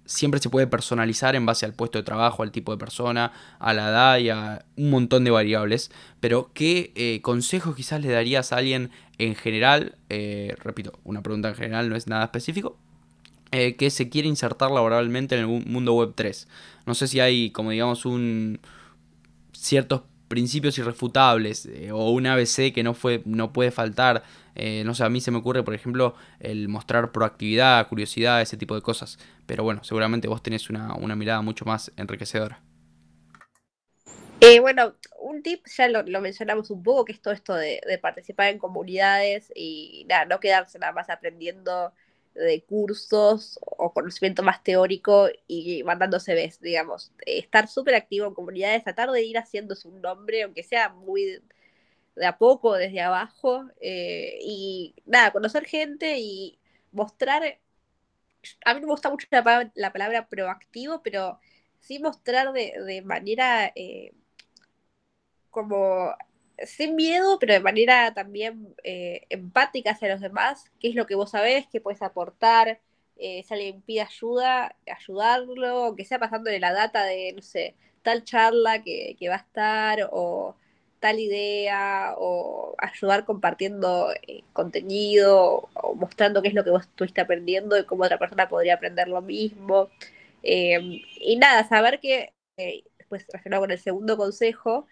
[0.05, 3.73] siempre se puede personalizar en base al puesto de trabajo, al tipo de persona, a
[3.75, 8.51] la edad y a un montón de variables, pero ¿qué eh, consejos quizás le darías
[8.51, 8.89] a alguien
[9.19, 9.97] en general?
[10.09, 12.79] Eh, repito, una pregunta en general no es nada específico,
[13.51, 16.47] que se quiere insertar laboralmente en el mundo web 3.
[16.85, 18.59] No sé si hay, como digamos, un
[19.53, 24.23] ciertos principios irrefutables eh, o un ABC que no, fue, no puede faltar.
[24.55, 28.57] Eh, no sé, a mí se me ocurre, por ejemplo, el mostrar proactividad, curiosidad, ese
[28.57, 29.19] tipo de cosas.
[29.45, 32.61] Pero bueno, seguramente vos tenés una, mirada mucho más enriquecedora.
[34.41, 37.97] Eh, bueno, un tip, ya lo, mencionamos un poco, que es todo esto de, de
[37.97, 41.93] participar en comunidades y nada, no quedarse nada más aprendiendo
[42.35, 47.11] de cursos o conocimiento más teórico y mandando CVs, digamos.
[47.25, 51.41] Estar súper activo en comunidades, tratar de ir haciéndose un nombre, aunque sea muy
[52.15, 56.57] de a poco, desde abajo, eh, y nada, conocer gente y
[56.91, 57.59] mostrar,
[58.65, 59.27] a mí me gusta mucho
[59.75, 61.39] la palabra, proactivo, pero
[61.79, 64.13] sí mostrar de, manera eh,
[65.49, 66.15] como
[66.65, 71.15] sin miedo, pero de manera también eh, empática hacia los demás, qué es lo que
[71.15, 72.79] vos sabés, qué puedes aportar,
[73.17, 78.23] eh, si alguien pide ayuda, ayudarlo, que sea pasándole la data de, no sé, tal
[78.23, 80.55] charla que, que va a estar, o
[80.99, 87.21] tal idea, o ayudar compartiendo eh, contenido, o mostrando qué es lo que vos estuviste
[87.21, 89.89] aprendiendo y cómo otra persona podría aprender lo mismo.
[90.43, 90.79] Eh,
[91.19, 92.33] y nada, saber que,
[92.97, 94.87] después relacionado con el segundo consejo,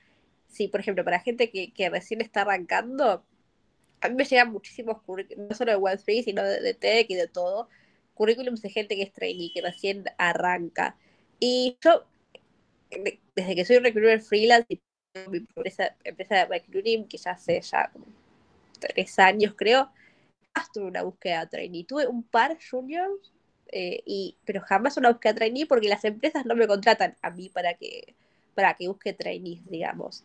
[0.54, 3.26] si por ejemplo para gente que, que recién está arrancando,
[4.02, 7.28] a mí me llegan muchísimos currículums, no solo de Web3, sino de, tech y de
[7.28, 7.70] todo,
[8.14, 10.98] currículums de gente que es trainee, que recién arranca.
[11.40, 12.06] Y yo,
[13.36, 14.82] desde que soy recruiter freelance y
[15.30, 17.92] mi empresa, empresa de recruiting, que ya hace ya
[18.80, 19.90] tres años creo,
[20.74, 21.86] tuve una búsqueda de trainee.
[21.86, 23.32] Tuve un par juniors,
[23.72, 27.30] eh, y, pero jamás una búsqueda de trainee porque las empresas no me contratan a
[27.30, 28.16] mí para que,
[28.54, 30.24] para que busque trainees, digamos.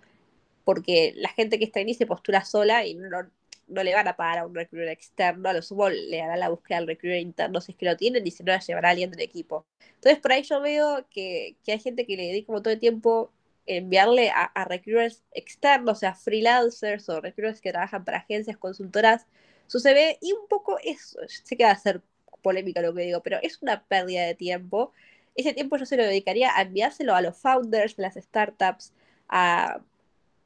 [0.69, 3.27] Porque la gente que es trainee se postura sola y no,
[3.69, 6.51] no le van a pagar a un recruiter externo, a lo sumo le hará la
[6.51, 8.91] búsqueda al recruiter interno si es que lo tienen y si no la llevará a
[8.91, 9.65] alguien del equipo.
[9.95, 13.33] Entonces por ahí yo veo que, que hay gente que le dedica todo el tiempo
[13.65, 19.27] enviarle a, a, recruiters externos, o sea, freelancers o recruiters que trabajan para agencias consultoras,
[19.69, 22.03] su CV y un poco eso, sé que va a ser
[22.43, 24.93] polémica lo que digo, pero es una pérdida de tiempo.
[25.35, 28.93] Ese tiempo yo se lo dedicaría a enviárselo a los founders de las startups,
[29.31, 29.81] a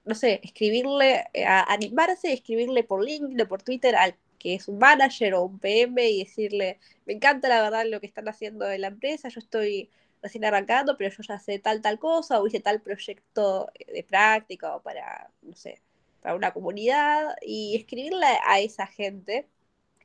[0.05, 4.67] no sé, escribirle, eh, a animarse, escribirle por LinkedIn o por Twitter al que es
[4.69, 8.69] un manager o un PM y decirle, me encanta la verdad lo que están haciendo
[8.71, 9.89] en la empresa, yo estoy
[10.21, 14.75] recién arrancando, pero yo ya sé tal, tal cosa, o hice tal proyecto de práctica
[14.77, 15.81] o para, no sé,
[16.21, 19.49] para una comunidad, y escribirle a esa gente,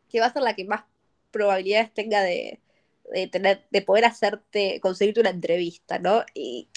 [0.10, 0.84] que va a ser la que más
[1.32, 2.60] probabilidades tenga de,
[3.32, 6.24] tener, de poder hacerte, conseguirte una entrevista, ¿no?
[6.36, 6.70] Y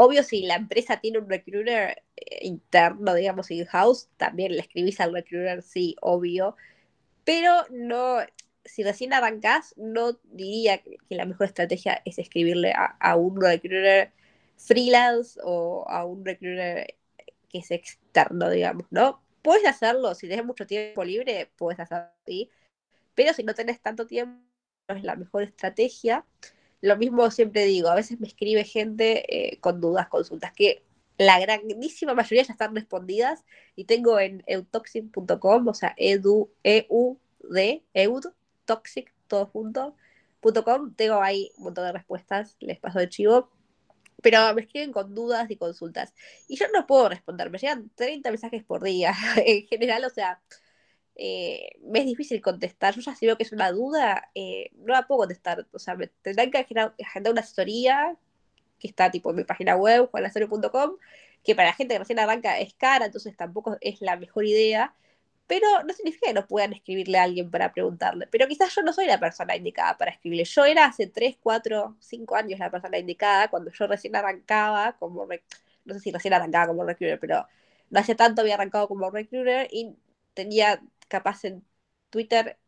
[0.00, 2.02] Obvio, si la empresa tiene un recruiter eh,
[2.40, 6.56] interno, digamos, in-house, también le escribís al recruiter, sí, obvio.
[7.24, 8.18] Pero no,
[8.64, 14.12] si recién arrancás, no diría que, la mejor estrategia es escribirle a, un recruiter
[14.56, 16.96] freelance o a un recruiter
[17.48, 19.22] que es externo, digamos, ¿no?
[19.42, 22.50] Puedes hacerlo, si tienes mucho tiempo libre, puedes hacerlo así,
[23.14, 24.42] pero si no tenés tanto tiempo,
[24.88, 26.24] no es la mejor estrategia.
[26.80, 30.82] Lo mismo siempre digo, a veces me escribe gente eh, con dudas, consultas, que
[31.18, 33.44] la grandísima mayoría ya están respondidas
[33.76, 37.18] y tengo en eutoxic.com, o sea, edu, eud,
[37.94, 38.24] eud,
[38.64, 39.96] toxic, todo junto,
[40.64, 43.50] .com, tengo ahí un montón de respuestas, les paso de chivo,
[44.22, 46.14] pero me escriben con dudas y consultas.
[46.48, 49.12] Y yo no puedo responder, me llegan 30 mensajes por día,
[49.44, 50.40] en general, o sea,
[51.16, 52.94] eh, es difícil contestar.
[52.94, 55.66] Yo ya si veo que es una duda, eh, no la puedo contestar.
[55.72, 58.16] O sea, me tendrán que agendar una asesoría
[58.78, 60.96] que está tipo en mi página web, juanasorio.com,
[61.44, 64.94] que para la gente que recién arranca es cara, entonces tampoco es la mejor idea.
[65.46, 68.26] Pero no significa que no puedan escribirle a alguien para preguntarle.
[68.28, 70.44] Pero quizás yo no soy la persona indicada para escribirle.
[70.44, 75.26] Yo era hace 3, 4, 5 años la persona indicada cuando yo recién arrancaba como...
[75.84, 77.46] No sé si recién arrancaba como recruiter, pero
[77.90, 79.96] no hace tanto había arrancado como recruiter y
[80.34, 81.64] tenía capaz en
[82.10, 82.58] Twitter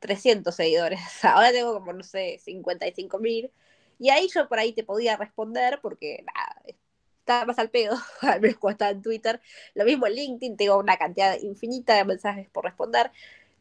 [0.00, 1.00] 300 seguidores.
[1.24, 3.50] Ahora tengo como, no sé, 55 mil.
[4.02, 6.60] Y ahí yo por ahí te podía responder porque nada,
[7.20, 9.40] estaba más al pedo, al menos cuando estaba en Twitter.
[9.74, 13.12] Lo mismo en LinkedIn, tengo una cantidad infinita de mensajes por responder.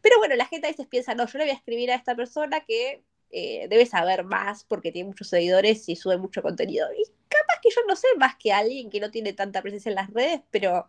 [0.02, 2.16] Pero bueno, la gente a veces piensa, no, yo le voy a escribir a esta
[2.16, 6.88] persona que eh, debe saber más porque tiene muchos seguidores y sube mucho contenido.
[6.92, 9.96] Y capaz que yo no sé más que alguien que no tiene tanta presencia en
[9.96, 10.88] las redes, pero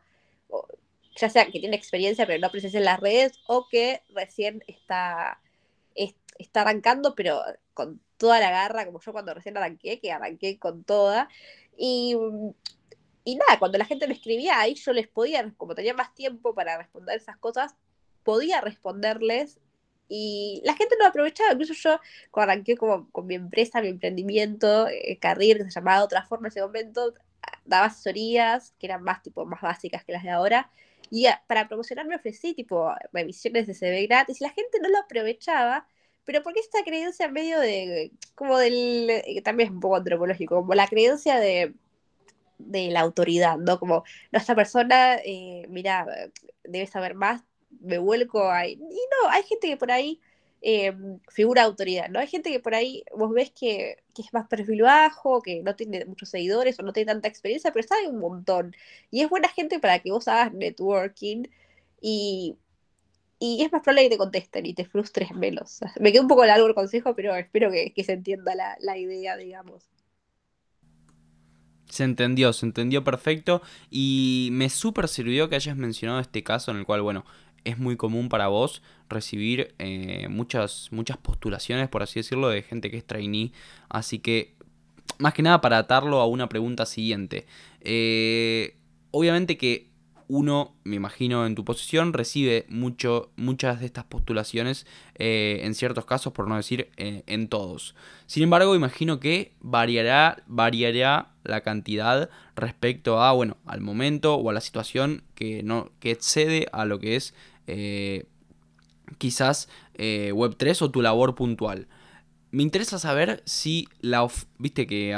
[1.15, 5.43] ya sea que tiene experiencia pero no presencia en las redes o que recién está,
[6.42, 7.40] está arrancando pero
[7.74, 11.28] con toda la garra, como yo cuando recién arranqué, que arranqué con toda.
[11.76, 12.16] Y,
[13.24, 16.55] y nada, cuando la gente me escribía ahí yo les podía, como tenía más tiempo
[16.55, 17.74] para responder esas cosas,
[18.24, 19.61] podía responderles.
[20.09, 21.98] Y la gente no aprovechaba, incluso yo
[22.31, 26.48] cuando arranqué como con mi empresa, mi emprendimiento, eh, que se llamaba de otra forma
[26.48, 27.14] en ese momento,
[27.64, 30.70] daba asesorías que eran más tipo más básicas que las de ahora.
[31.11, 34.40] Y para promocionar me ofrecí tipo revisiones de CV gratis.
[34.40, 35.87] Y la gente no lo aprovechaba,
[36.24, 40.74] pero porque esta creencia medio de, como del, eh, también es un poco antropológico, como
[40.74, 41.74] la creencia de,
[42.58, 43.78] de la autoridad, ¿no?
[43.78, 46.06] Como nuestra persona, eh, mira,
[46.64, 47.42] debe saber más,
[47.81, 48.73] me vuelco ahí.
[48.73, 50.20] Y no, hay gente que por ahí
[50.62, 50.94] eh,
[51.29, 52.20] figura autoridad, ¿no?
[52.20, 56.04] Hay gente que por ahí vos ves que, es más perfil bajo, que no tiene
[56.04, 58.75] muchos seguidores o no tiene tanta experiencia, pero sabe un montón.
[59.10, 61.44] Y es buena gente para que vos hagas networking
[62.00, 62.56] y,
[63.45, 65.81] y es más probable que te contesten y te frustres menos.
[65.99, 69.83] Me quedó un poco largo el consejo, pero espero que, se entienda la, idea, digamos.
[71.90, 76.77] Se entendió, se entendió perfecto y me súper sirvió que hayas mencionado este caso en
[76.77, 77.25] el cual, bueno,
[77.65, 82.93] es muy común para vos recibir eh, muchas, muchas postulaciones, por así decirlo, de gente
[82.93, 83.51] que es trainee.
[83.88, 84.55] Así que,
[85.19, 87.47] más que nada para atarlo a una pregunta siguiente.
[87.81, 88.77] Eh,
[89.11, 89.92] obviamente que
[90.35, 96.06] uno, me imagino, en tu posición, recibe mucho, muchas de estas postulaciones eh, en ciertos
[96.06, 97.94] casos, por no decir en todos.
[98.26, 104.54] Sin embargo, imagino que variará, variará la cantidad respecto a, bueno, al momento o a
[104.54, 107.35] la situación que, no, que excede a lo que es
[107.66, 108.24] eh,
[109.18, 111.88] quizás eh, Web3 o tu labor puntual.
[112.50, 114.26] Me interesa saber si la...
[114.58, 115.14] Viste que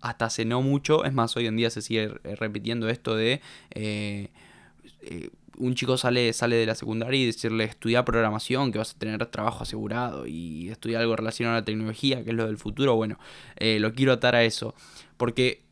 [0.00, 3.40] hasta hace no mucho, es más, hoy en día se sigue repitiendo esto de...
[3.70, 4.28] Eh,
[5.58, 9.24] un chico sale, sale de la secundaria y decirle estudia programación, que vas a tener
[9.26, 13.18] trabajo asegurado y estudia algo relacionado a la tecnología, que es lo del futuro, bueno,
[13.58, 14.74] lo quiero atar a eso.
[15.18, 15.62] Porque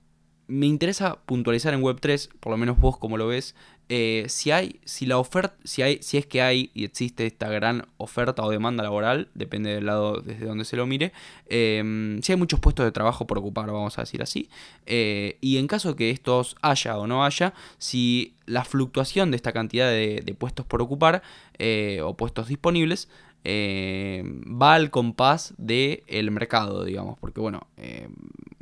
[0.47, 3.55] me interesa puntualizar en Web3, por lo menos vos como lo ves,
[3.91, 7.49] eh, si hay, si la oferta, si hay, si es que hay y existe esta
[7.49, 11.13] gran oferta o demanda laboral, depende del lado desde donde se lo mire,
[11.47, 14.51] em, si hay muchos puestos de trabajo por ocupar, vamos a decir así,
[14.85, 19.53] eh, y en caso que estos haya o no haya, si la fluctuación de esta
[19.53, 21.23] cantidad de, puestos por ocupar
[21.59, 23.09] eh, o puestos disponibles
[23.47, 27.67] va al compás del mercado, digamos, porque bueno,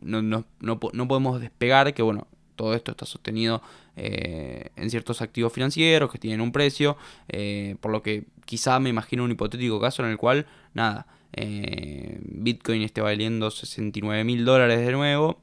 [0.01, 3.63] no, no, no, no podemos despegar que bueno, todo esto está sostenido
[3.97, 8.91] eh, en ciertos activos financieros que tienen un precio, eh, por lo que quizá me
[8.91, 14.85] imagino un hipotético caso en el cual, nada, eh, Bitcoin esté valiendo 69 mil dólares
[14.85, 15.41] de nuevo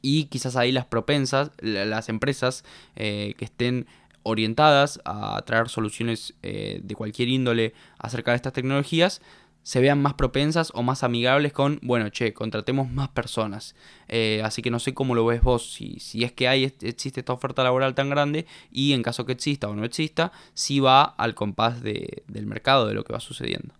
[0.00, 2.64] y quizás ahí las propensas, las empresas
[2.94, 3.86] que estén
[4.22, 9.20] orientadas a traer soluciones de cualquier índole acerca de estas tecnologías,
[9.66, 13.74] se vean más propensas o más amigables con, bueno, che, contratemos más personas.
[14.06, 17.18] Eh, así que no sé cómo lo ves vos, si, si es que hay, existe
[17.18, 21.02] esta oferta laboral tan grande y en caso que exista o no exista, si va
[21.02, 23.74] al compás de, del mercado, de lo que va sucediendo.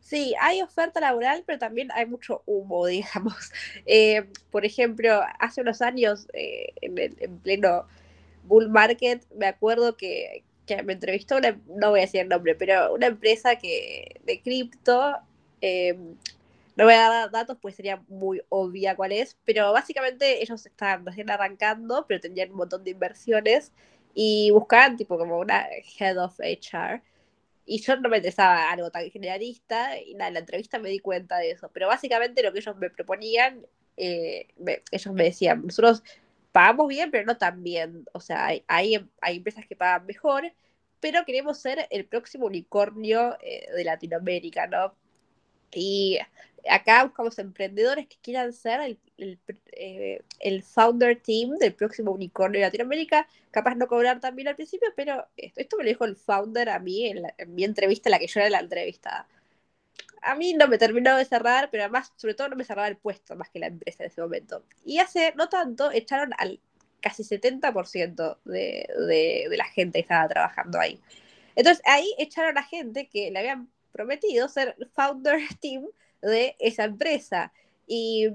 [0.00, 3.52] Sí, hay oferta laboral, pero también hay mucho humo, digamos.
[3.86, 7.86] Eh, por ejemplo, hace unos años, eh, en, el, en pleno
[8.42, 12.54] bull market, me acuerdo que, que me entrevistó una, no voy a decir el nombre,
[12.54, 15.16] pero una empresa que de cripto,
[15.60, 16.16] em,
[16.76, 21.06] no voy a dar datos pues sería muy obvia cuál es, pero básicamente ellos estaban
[21.06, 23.72] recién arrancando, pero tenían un montón de inversiones
[24.14, 25.66] y buscaban tipo como una
[25.98, 27.02] head of HR.
[27.66, 30.98] Y yo no me interesaba algo tan generalista y nada, en la entrevista me di
[30.98, 31.70] cuenta de eso.
[31.72, 34.48] Pero básicamente lo que ellos me proponían, eh,
[34.90, 36.02] ellos me decían, nosotros
[36.54, 38.06] pagamos bien, pero no tan bien.
[38.12, 38.94] O sea, hay, hay,
[39.36, 40.52] empresas que pagan mejor,
[41.00, 44.94] pero queremos ser el próximo unicornio eh, de Latinoamérica, ¿no?
[45.72, 46.18] Y
[46.70, 48.80] acá buscamos emprendedores que quieran ser
[49.18, 49.38] el,
[49.72, 53.26] eh, el, founder team del próximo unicornio de Latinoamérica.
[53.50, 56.78] Capaz no cobrar también al principio, pero esto, esto me lo dijo el founder a
[56.78, 59.26] mí en, en mi entrevista, la que yo era la entrevistada
[60.24, 62.96] a mí no me terminó de cerrar, pero además, sobre todo, no me cerraba el
[62.96, 64.64] puesto más que la empresa en ese momento.
[64.84, 66.60] Y hace no tanto, echaron al
[67.00, 70.98] casi 70% de, de, de la gente que estaba trabajando ahí.
[71.56, 75.86] Entonces, ahí echaron a gente que le habían prometido ser founder team
[76.22, 77.52] de esa empresa.
[77.86, 78.28] Y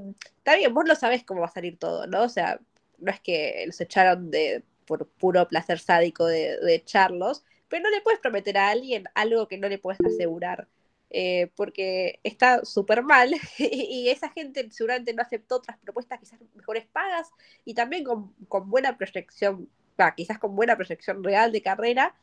[0.43, 2.23] también vos no sabés cómo va a salir todo, ¿no?
[2.23, 2.59] O sea,
[2.99, 7.89] no es que los echaron de, por puro placer sádico de, de echarlos, pero no
[7.89, 10.67] le puedes prometer a alguien algo que no le puedes asegurar.
[11.11, 16.85] Eh, porque está súper mal y esa gente seguramente no aceptó otras propuestas quizás mejores
[16.85, 17.31] pagas
[17.65, 18.35] y también con,
[18.69, 19.67] buena proyección,
[20.15, 22.15] quizás con buena proyección real de carrera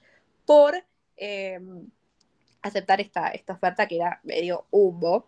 [0.44, 0.84] por
[1.16, 1.58] eh,
[2.62, 5.26] aceptar esta, esta oferta que era medio humo.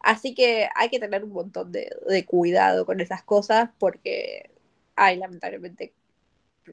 [0.00, 4.50] Así que hay que tener un montón de, de cuidado con esas cosas porque
[4.96, 5.92] hay lamentablemente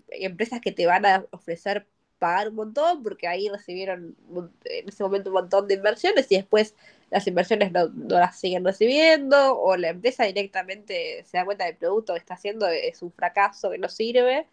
[0.09, 1.87] empresas que te van a ofrecer
[2.25, 4.15] pagar un montón porque ahí recibieron
[4.63, 6.73] en ese momento un montón de inversiones y después
[7.11, 12.13] las inversiones no, las siguen recibiendo o la empresa directamente se da cuenta del producto
[12.13, 14.47] que está haciendo es un fracaso que no sirve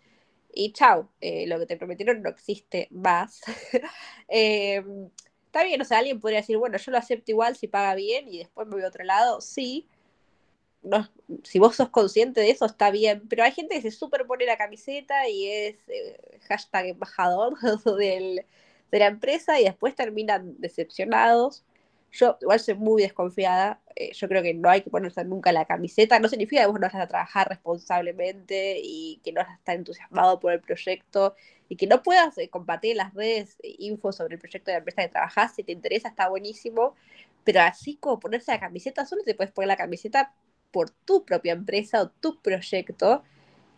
[0.52, 3.40] y chao, eh, lo que te prometieron no existe más.
[4.28, 5.08] Em,
[5.46, 8.28] está bien, o sea, alguien podría decir, bueno, yo lo acepto igual si paga bien
[8.28, 9.88] y después me voy a otro lado, sí,
[10.82, 11.08] no,
[11.44, 14.56] si vos sos consciente de eso, está bien, pero hay gente que se superpone la
[14.56, 17.54] camiseta y es eh, hashtag embajador
[17.98, 18.44] de
[18.90, 21.64] la empresa y después terminan decepcionados.
[22.12, 25.64] Yo igual soy muy desconfiada, eh, yo creo que no hay que ponerse nunca la
[25.64, 29.54] camiseta, no significa que vos no vas a trabajar responsablemente y que no vas a
[29.54, 31.34] estar entusiasmado por el proyecto
[31.70, 34.78] y que no puedas eh, compartir en las redes info sobre el proyecto de la
[34.78, 36.94] empresa que trabajás, si te interesa está buenísimo,
[37.44, 40.34] pero así como ponerse la camiseta, solo te puedes poner la camiseta
[40.72, 43.22] por tu propia empresa o tu proyecto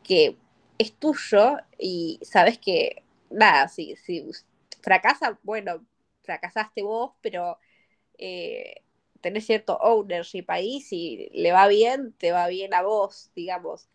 [0.05, 0.37] que
[0.79, 4.27] es tuyo y sabes que, nada, si, si
[4.83, 5.85] fracasa, bueno,
[6.23, 7.59] fracasaste vos, pero
[8.19, 8.83] eh,
[9.21, 13.89] tenés cierto ownership ahí, si le va bien, te va bien a vos, digamos.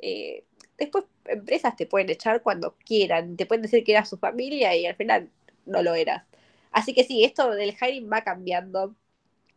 [0.00, 0.44] Eh,
[0.78, 4.86] después empresas te pueden echar cuando quieran, te pueden decir que eras su familia y
[4.86, 5.30] al final
[5.66, 6.24] no lo eras.
[6.72, 8.94] Así que sí, esto del hiring va cambiando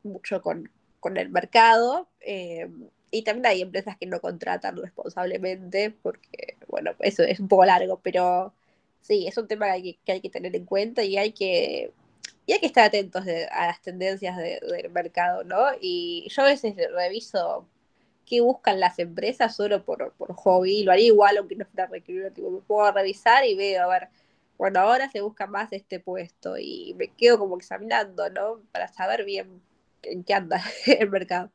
[0.04, 0.72] mucho con,
[1.18, 2.08] el mercado.
[2.22, 2.70] Eh,
[3.12, 8.00] y también hay empresas que no contratan responsablemente, porque, bueno, eso es un poco largo,
[8.02, 8.54] pero
[9.02, 11.92] sí, es un tema que hay que, tener en cuenta y hay que,
[12.46, 15.58] y hay que estar atentos a las tendencias del mercado, ¿no?
[15.82, 17.68] Y yo a veces reviso
[18.26, 22.32] qué buscan las empresas solo por, por hobby, lo haría igual aunque no fuera requerido,
[22.32, 24.10] tipo, me puedo revisar y veo, a ver,
[24.58, 28.62] bueno, ahora se busca más este puesto y me quedo como examinando, ¿no?
[28.72, 29.62] Para saber bien
[30.04, 31.52] en qué anda el mercado.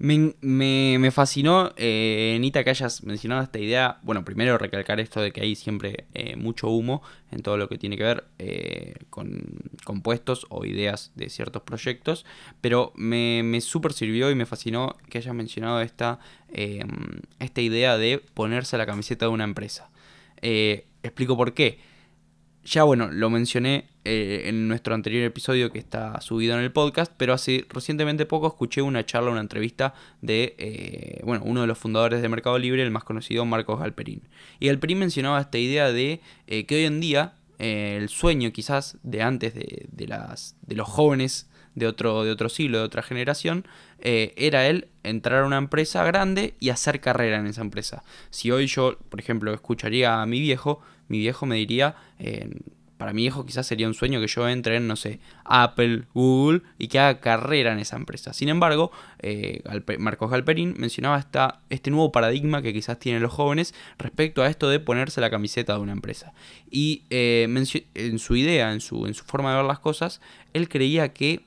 [0.00, 3.98] Me, me, fascinó, eh, Nita, que hayas mencionado esta idea.
[4.02, 7.78] Bueno, primero recalcar esto de que hay siempre eh, mucho humo en todo lo que
[7.78, 9.42] tiene que ver eh, con
[9.84, 12.24] compuestos o ideas de ciertos proyectos.
[12.60, 16.20] Pero me, me súper sirvió y me fascinó que hayas mencionado esta,
[16.52, 16.88] em,
[17.40, 19.90] esta idea de ponerse la camiseta de una empresa.
[21.02, 21.80] explico por qué.
[22.68, 27.10] Ya bueno, lo mencioné eh, en nuestro anterior episodio que está subido en el podcast,
[27.16, 31.78] pero hace recientemente poco escuché una charla, una entrevista de eh, bueno, uno de los
[31.78, 34.20] fundadores de Mercado Libre, el más conocido, Marcos Galperín.
[34.60, 39.22] Y Galperín mencionaba esta idea de eh, que hoy en día el sueño quizás de
[39.22, 43.66] antes de, las, de los jóvenes de otro, de otro siglo, de otra generación,
[43.98, 48.04] era él entrar a una empresa grande y hacer carrera en esa empresa.
[48.30, 51.96] Si hoy yo, por ejemplo, escucharía a mi viejo, mi viejo me diría,
[52.98, 56.62] para mi viejo quizás sería un sueño que yo entre en, no sé, Apple, Google
[56.78, 58.32] y que haga carrera en esa empresa.
[58.32, 58.90] Sin embargo,
[59.20, 59.62] eh,
[59.98, 64.68] Marcos Galperín mencionaba esta, este nuevo paradigma que quizás tienen los jóvenes respecto a esto
[64.68, 66.34] de ponerse la camiseta de una empresa.
[66.70, 67.46] Y eh,
[67.94, 70.20] en su idea, en su, en su forma de ver las cosas,
[70.52, 71.42] él creía que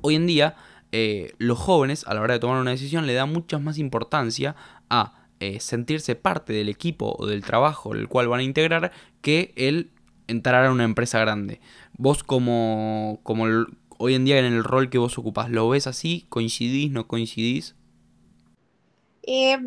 [0.00, 0.56] hoy en día
[0.90, 4.56] eh, los jóvenes a la hora de tomar una decisión le dan mucha más importancia
[4.90, 5.21] a
[5.60, 9.90] sentirse parte del equipo o del trabajo el cual van a integrar que el
[10.28, 11.60] entrar a una empresa grande.
[11.96, 13.44] Vos como, como
[13.98, 16.26] hoy en día en el rol que vos ocupás, ¿lo ves así?
[16.28, 16.90] ¿Coincidís?
[16.90, 17.74] ¿No coincidís?
[19.24, 19.58] Eh,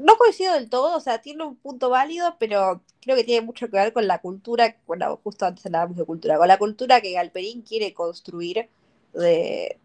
[0.00, 3.68] no coincido del todo, o sea, tiene un punto válido, pero creo que tiene mucho
[3.70, 7.12] que ver con la cultura, bueno, justo antes hablábamos de cultura, con la cultura que
[7.12, 8.68] Galperín quiere construir
[9.14, 9.78] de,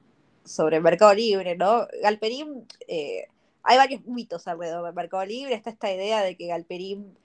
[0.44, 1.88] sobre el Mercado Libre, ¿no?
[2.02, 3.28] Galperín, eh,
[3.64, 7.18] hay varios mitos alrededor del Mercado Libre, está esta idea de que Galperín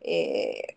[0.00, 0.76] eh,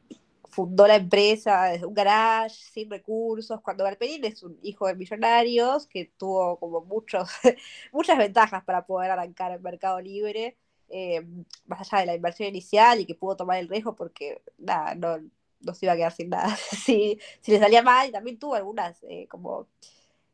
[0.50, 5.88] fundó la empresa desde un garage, sin recursos, cuando Galperín es un hijo de millonarios
[5.88, 7.30] que tuvo como muchos,
[7.92, 10.58] muchas ventajas para poder arrancar el mercado libre,
[10.90, 11.26] eh,
[11.66, 15.20] más allá de la inversión inicial y que pudo tomar el riesgo porque nada, no,
[15.60, 16.56] no se iba a quedar sin nada.
[16.86, 19.68] si, si le salía mal, también tuvo algunas, eh, como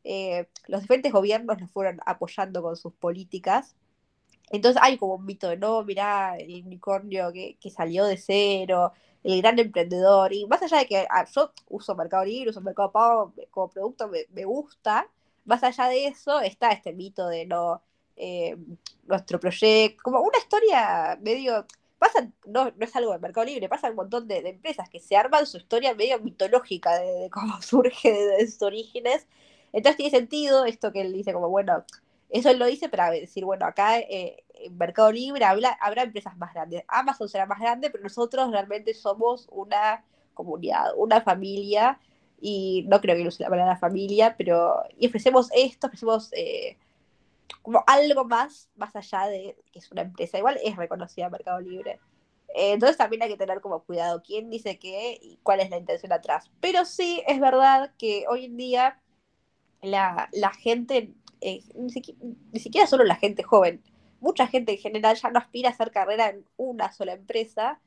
[0.04, 3.76] eh, los diferentes gobiernos lo fueron apoyando con sus políticas.
[4.50, 8.92] Entonces hay como un mito de no, mirá, el unicornio que, que salió de cero,
[9.24, 10.32] el gran emprendedor.
[10.32, 14.08] Y más allá de que ah, yo uso Mercado Libre, uso Mercado Pago como producto,
[14.08, 15.08] me, gusta,
[15.44, 17.82] más allá de eso está este mito de no
[18.16, 18.56] eh,
[19.06, 21.66] nuestro proyecto, como una historia medio.
[21.98, 25.16] Pasa, no, no es algo de Mercado Libre, pasa un montón de, empresas que se
[25.16, 29.26] arman su historia medio mitológica de, cómo surge, de, sus orígenes.
[29.72, 31.84] Entonces tiene sentido esto que él dice, como bueno,
[32.34, 36.52] eso lo dice para decir, bueno, acá eh, en Mercado Libre habla, habrá empresas más
[36.52, 36.82] grandes.
[36.88, 40.04] Amazon será más grande, pero nosotros realmente somos una
[40.34, 42.00] comunidad, una familia,
[42.40, 46.76] y no creo que use la palabra familia, pero y ofrecemos esto, ofrecemos eh,
[47.62, 50.36] como algo más, más allá de que es una empresa.
[50.36, 52.00] Igual es reconocida Mercado Libre.
[52.48, 55.78] Eh, entonces también hay que tener como cuidado quién dice qué y cuál es la
[55.78, 56.50] intención atrás.
[56.60, 59.00] Pero sí es verdad que hoy en día
[59.82, 61.14] la, la gente
[61.44, 61.90] eh, ni,
[62.58, 63.82] siquiera, solo la gente joven,
[64.20, 67.80] mucha gente en general ya no aspira a hacer carrera en una sola empresa,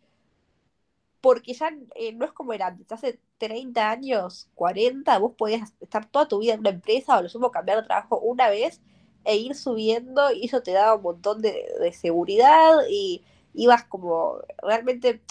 [1.21, 2.91] porque ya eh, no es como era antes.
[2.91, 7.29] Hace 30 años, 40, vos podías estar toda tu vida en una empresa o lo
[7.29, 8.79] sumo cambiar de trabajo una vez
[9.25, 13.23] e ir subiendo y eso te daba un montón de, de seguridad y
[13.55, 15.21] ibas como realmente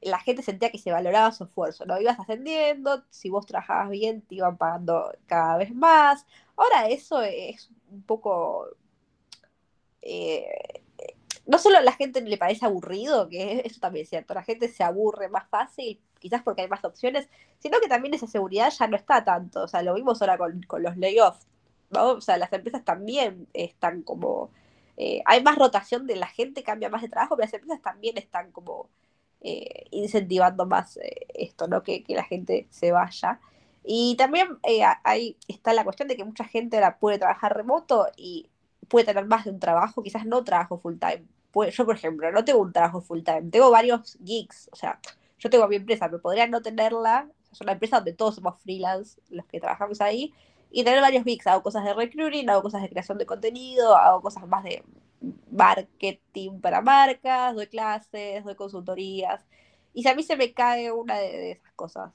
[0.00, 2.00] la gente sentía que se valoraba su esfuerzo, ¿no?
[2.00, 6.26] Ibas ascendiendo, si vos trabajabas bien, te iban pagando cada vez más.
[6.56, 8.68] Ahora eso es un poco...
[10.02, 10.82] Eh,
[11.46, 14.68] no solo a la gente le parece aburrido, que eso también es cierto, la gente
[14.68, 17.28] se aburre más fácil, quizás porque hay más opciones,
[17.58, 19.62] sino que también esa seguridad ya no está tanto.
[19.62, 21.46] O sea, lo vimos ahora con, los layoffs.
[21.90, 22.10] ¿no?
[22.12, 24.50] O sea, las empresas también están como...
[24.96, 28.16] Eh, hay más rotación de la gente, cambia más de trabajo, pero las empresas también
[28.18, 28.88] están como
[29.42, 31.82] eh, incentivando más eh, esto, ¿no?
[31.82, 33.40] Que, que, la gente se vaya.
[33.84, 34.58] Y también
[35.04, 38.50] ahí está la cuestión de que mucha gente ahora puede trabajar remoto y
[38.88, 41.24] puede tener más de un trabajo, quizás no trabajo full time.
[41.70, 45.00] Yo, por ejemplo, no tengo un trabajo full time, tengo varios gigs, o sea,
[45.38, 49.20] yo tengo mi empresa, pero podría no tenerla, es una empresa donde todos somos freelance,
[49.30, 50.34] los que trabajamos ahí,
[50.70, 54.20] y tener varios gigs, hago cosas de recruiting, hago cosas de creación de contenido, hago
[54.20, 54.82] cosas más de
[55.56, 59.44] marketing para marcas, doy clases, doy consultorías,
[59.96, 62.12] y si a mí se me cae una de, esas cosas,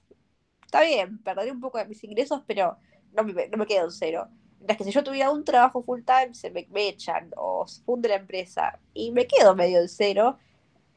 [0.64, 2.78] está bien, perderé un poco de mis ingresos, pero
[3.14, 4.30] no me, no me quedo en cero.
[4.60, 8.10] Mientras que si yo tuviera un trabajo full time, se me, echan o se funde
[8.10, 10.38] la empresa y me quedo medio en cero.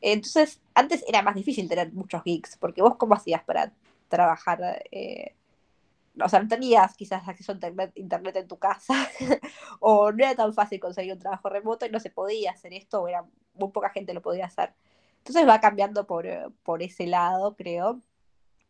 [0.02, 3.72] Entonces, antes era más difícil tener muchos gigs, porque vos cómo hacías para
[4.08, 5.34] trabajar, eh,
[6.22, 9.08] o sea, no tenías quizás acceso a internet, internet en tu casa,
[9.80, 13.02] o no era tan fácil conseguir un trabajo remoto y no se podía hacer esto,
[13.02, 14.74] o era muy poca gente lo podía hacer.
[15.18, 16.26] Entonces va cambiando por,
[16.62, 18.00] por ese lado, creo.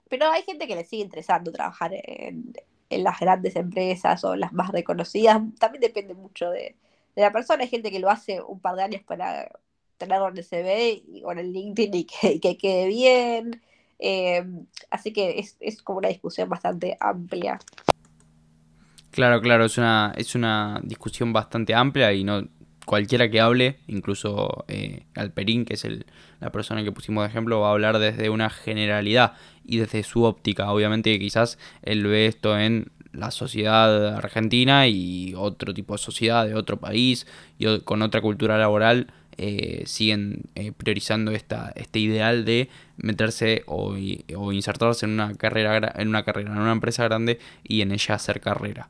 [0.09, 2.55] Pero hay gente que le sigue interesando trabajar en,
[2.91, 6.77] en las grandes empresas o las más reconocidas, también depende mucho de,
[7.17, 7.63] la persona.
[7.63, 9.51] Hay gente que lo hace un par de años para
[9.99, 12.05] tenerlo en el CV y, o en el LinkedIn y
[12.41, 13.63] que, quede bien.
[13.99, 14.45] Eh,
[14.91, 17.59] así que es, es, como una discusión bastante amplia.
[19.11, 22.43] Claro, claro, es una, es una discusión bastante amplia y no
[22.85, 26.07] cualquiera que hable, incluso eh, Alperín, que es el,
[26.41, 29.35] la persona que pusimos de ejemplo, va a hablar desde una generalidad
[29.65, 30.71] y desde su óptica.
[30.71, 36.55] Obviamente quizás él ve esto en la sociedad argentina y otro tipo de sociedad de
[36.55, 37.27] otro país
[37.59, 43.97] y con otra cultura laboral eh, siguen eh, priorizando esta, este ideal de meterse o,
[44.37, 48.15] o, insertarse en una carrera en una carrera en una empresa grande y en ella
[48.15, 48.89] hacer carrera.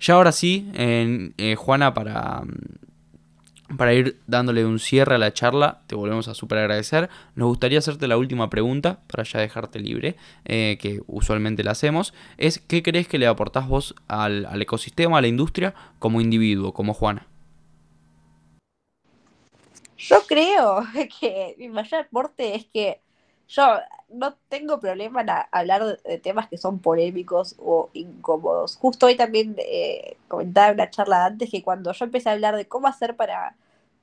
[0.00, 2.44] Ya ahora sí, en, Juana, para,
[3.76, 7.08] para ir dándole un cierre a la charla, te volvemos a súper agradecer.
[7.34, 12.14] Nos gustaría hacerte la última pregunta, para ya dejarte libre, eh, que usualmente la hacemos,
[12.38, 16.72] es ¿qué crees que le aportás vos al, al, ecosistema, a la industria, como individuo,
[16.72, 17.26] como Juana?
[19.98, 20.82] Yo creo
[21.20, 23.00] que mi mayor aporte es que
[23.48, 23.64] yo
[24.10, 28.76] no tengo problema en hablar de temas que son polémicos o incómodos.
[28.76, 32.56] Justo hoy también eh, comentaba en una charla antes que cuando yo empecé a hablar
[32.56, 33.56] de cómo hacer para,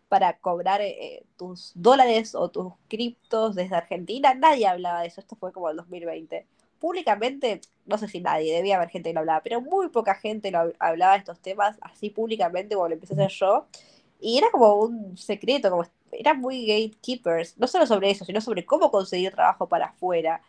[0.09, 5.21] para cobrar eh, tus dólares o tus criptos desde Argentina, nadie hablaba de eso.
[5.21, 6.45] Esto fue como el 2020.
[6.79, 10.51] Públicamente, no sé si nadie, debía haber gente que lo hablaba, pero muy poca gente
[10.51, 13.67] lo hablaba de estos temas así públicamente como lo empecé a hacer yo.
[14.19, 18.65] Y era como un secreto, como eran muy gatekeepers, no solo sobre eso, sino sobre
[18.65, 20.41] cómo conseguir trabajo para afuera.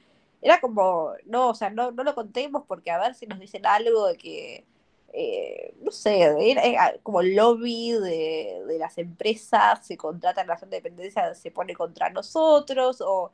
[0.42, 3.66] Era como, no, o sea, no, no lo contemos porque a ver si nos dicen
[3.66, 4.64] algo de que,
[5.12, 10.76] eh, no sé, era, como lobby de, de, las empresas, se contrata en relación de
[10.76, 13.32] dependencia, se pone contra nosotros, o,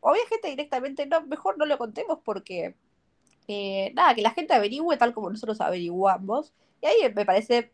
[0.00, 2.74] o había gente directamente, no, mejor no lo contemos porque,
[3.48, 6.52] eh, nada, que la gente averigüe tal como nosotros averiguamos.
[6.82, 7.72] Y ahí me parece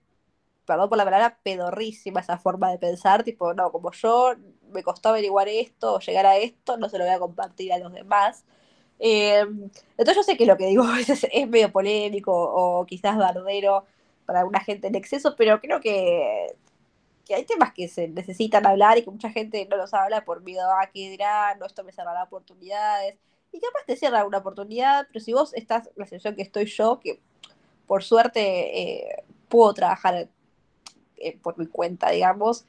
[0.64, 4.34] perdón por la palabra, pedorrísima esa forma de pensar, tipo, no, como yo
[4.72, 7.78] me costó averiguar esto o llegar a esto, no se lo voy a compartir a
[7.78, 8.44] los demás.
[8.98, 13.16] Eh, entonces yo sé que lo que digo a veces es medio polémico o quizás
[13.16, 13.84] bardero
[14.26, 16.54] para alguna gente en exceso, pero creo que,
[17.24, 20.42] que hay temas que se necesitan hablar y que mucha gente no los habla por
[20.42, 23.18] miedo a que dirán, no, esto me cerrará oportunidades.
[23.52, 26.66] Y capaz te cierra una oportunidad, pero si vos estás en la situación que estoy
[26.66, 27.20] yo, que
[27.86, 30.28] por suerte eh, puedo trabajar
[31.20, 32.64] eh, por mi cuenta, digamos.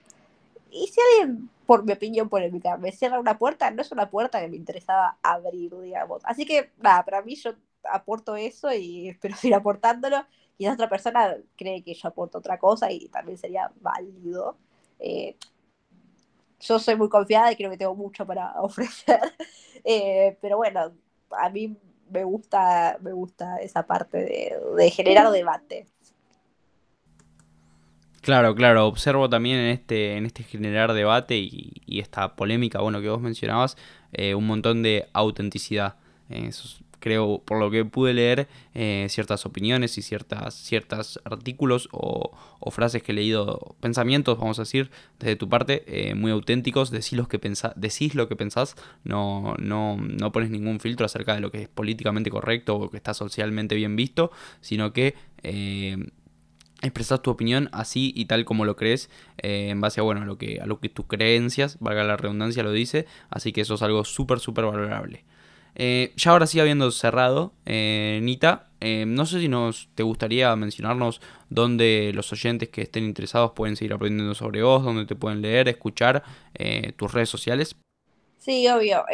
[0.72, 4.40] Y si alguien, por mi opinión polémica, me cierra una puerta, no es una puerta
[4.40, 6.22] que me interesaba abrir, digamos.
[6.26, 10.26] Así que, nada, para mí yo aporto eso y espero seguir aportándolo.
[10.58, 14.58] Y la otra persona cree que yo aporto otra cosa y también sería válido.
[15.00, 15.36] Eh,
[16.60, 19.20] yo soy muy confiada y creo que tengo mucho para ofrecer.
[19.84, 20.92] Eh, pero bueno,
[21.32, 21.76] a mí
[22.10, 25.88] me gusta, me gusta esa parte de, de generar debate.
[28.22, 33.10] Claro, claro, observo también en este, en este generar debate y, esta polémica, bueno, que
[33.10, 33.78] vos mencionabas,
[34.14, 35.96] eh, un montón de autenticidad.
[36.30, 36.52] Eh,
[37.00, 42.32] creo, por lo que pude leer, eh, ciertas opiniones y ciertas, ciertos artículos o,
[42.70, 47.28] frases que he leído, pensamientos, vamos a decir, desde tu parte, muy auténticos, decís lo
[47.28, 51.52] que, pensás, decís lo que pensás, no, no, no pones ningún filtro acerca de lo
[51.52, 55.16] que es políticamente correcto o que está socialmente bien visto, sino que
[56.82, 60.26] expresas tu opinión así y tal como lo crees eh, en base a bueno a
[60.26, 63.76] lo que a lo que tus creencias valga la redundancia lo dice así que eso
[63.76, 65.24] es algo súper súper valorable
[65.76, 68.68] Eh, ya ahora sí habiendo cerrado, eh, Nita,
[69.08, 73.94] no sé si nos te gustaría mencionarnos dónde los oyentes que estén interesados pueden seguir
[73.94, 76.24] aprendiendo sobre vos, dónde te pueden leer, escuchar,
[76.98, 77.76] tus redes sociales.
[78.38, 79.06] Sí, obvio.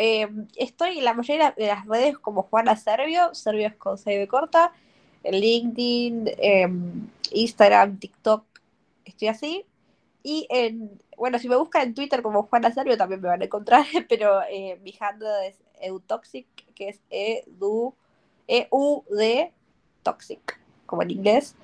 [0.56, 4.72] estoy en la mayoría de las redes como Juana Servio, Servio es con C corta,
[4.72, 4.87] en
[5.32, 8.46] LinkedIn, em, Instagram, TikTok,
[9.06, 9.66] estoy así.
[10.24, 13.46] Y en, bueno, si me buscan en Twitter como Juana Servio también me van a
[13.46, 14.42] encontrar, pero
[14.82, 17.00] mi handle es Eutoxic, que es
[18.48, 19.52] E-U-D
[20.04, 21.56] Toxic, como en inglés.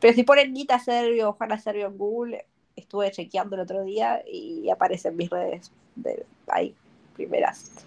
[0.00, 2.44] Pero si ponen Nita Servio o Juana Servio en Google,
[2.76, 6.74] estuve chequeando el otro día y aparecen mis redes de ahí,
[7.14, 7.86] primeras.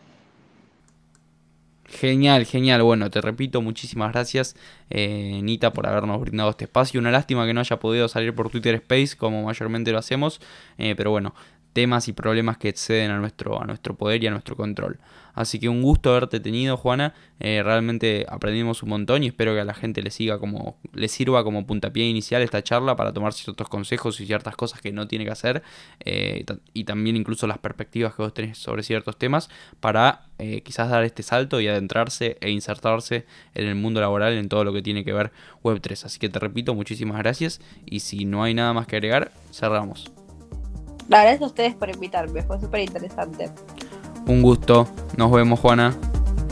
[1.91, 2.83] Genial, genial.
[2.83, 4.55] Bueno, te repito, muchísimas gracias,
[4.91, 6.99] eh, Nita, por habernos brindado este espacio.
[6.99, 10.39] Una lástima que no haya podido salir por Twitter Space, como mayormente lo hacemos,
[10.77, 11.33] eh, pero bueno,
[11.73, 14.99] temas y problemas que exceden a nuestro, a nuestro poder y a nuestro control.
[15.39, 17.13] Así que un gusto haberte tenido, Juana.
[17.39, 21.07] Eh, realmente aprendimos un montón y espero que a la gente le siga como, le
[21.07, 25.07] sirva como puntapié inicial esta charla para tomar ciertos consejos y ciertas cosas que no
[25.07, 25.63] tiene que hacer.
[26.01, 26.43] Eh,
[26.73, 29.49] y también incluso las perspectivas que vos tenés sobre ciertos temas
[29.79, 34.49] para eh, quizás dar este salto y adentrarse e insertarse en el mundo laboral en
[34.49, 35.31] todo lo que tiene que ver
[35.63, 36.05] Web3.
[36.05, 37.61] Así que te repito, muchísimas gracias.
[37.85, 40.18] Y si no hay nada más que agregar, cerramos.
[41.09, 43.49] Gracias a ustedes por invitarme, fue súper interesante.
[44.27, 44.87] Un gusto.
[45.17, 45.97] Nos vemos, Juana.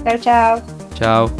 [0.03, 0.61] Chao, chao.
[0.95, 1.31] Chao.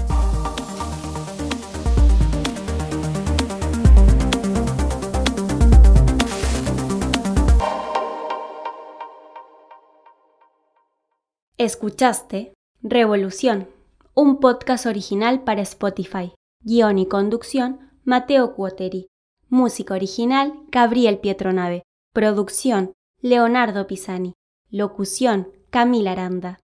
[11.57, 12.53] Escuchaste
[12.84, 13.68] Revolución,
[14.13, 16.36] un podcast original para Spotify.
[16.63, 19.07] Guión y conducción, Mateo Cuoteri.
[19.49, 21.82] Música original, Gabriel Pietronave.
[22.13, 22.93] Producción,
[23.30, 24.36] Leonardo Pisani.
[24.69, 26.59] Locución, Camila Aranda.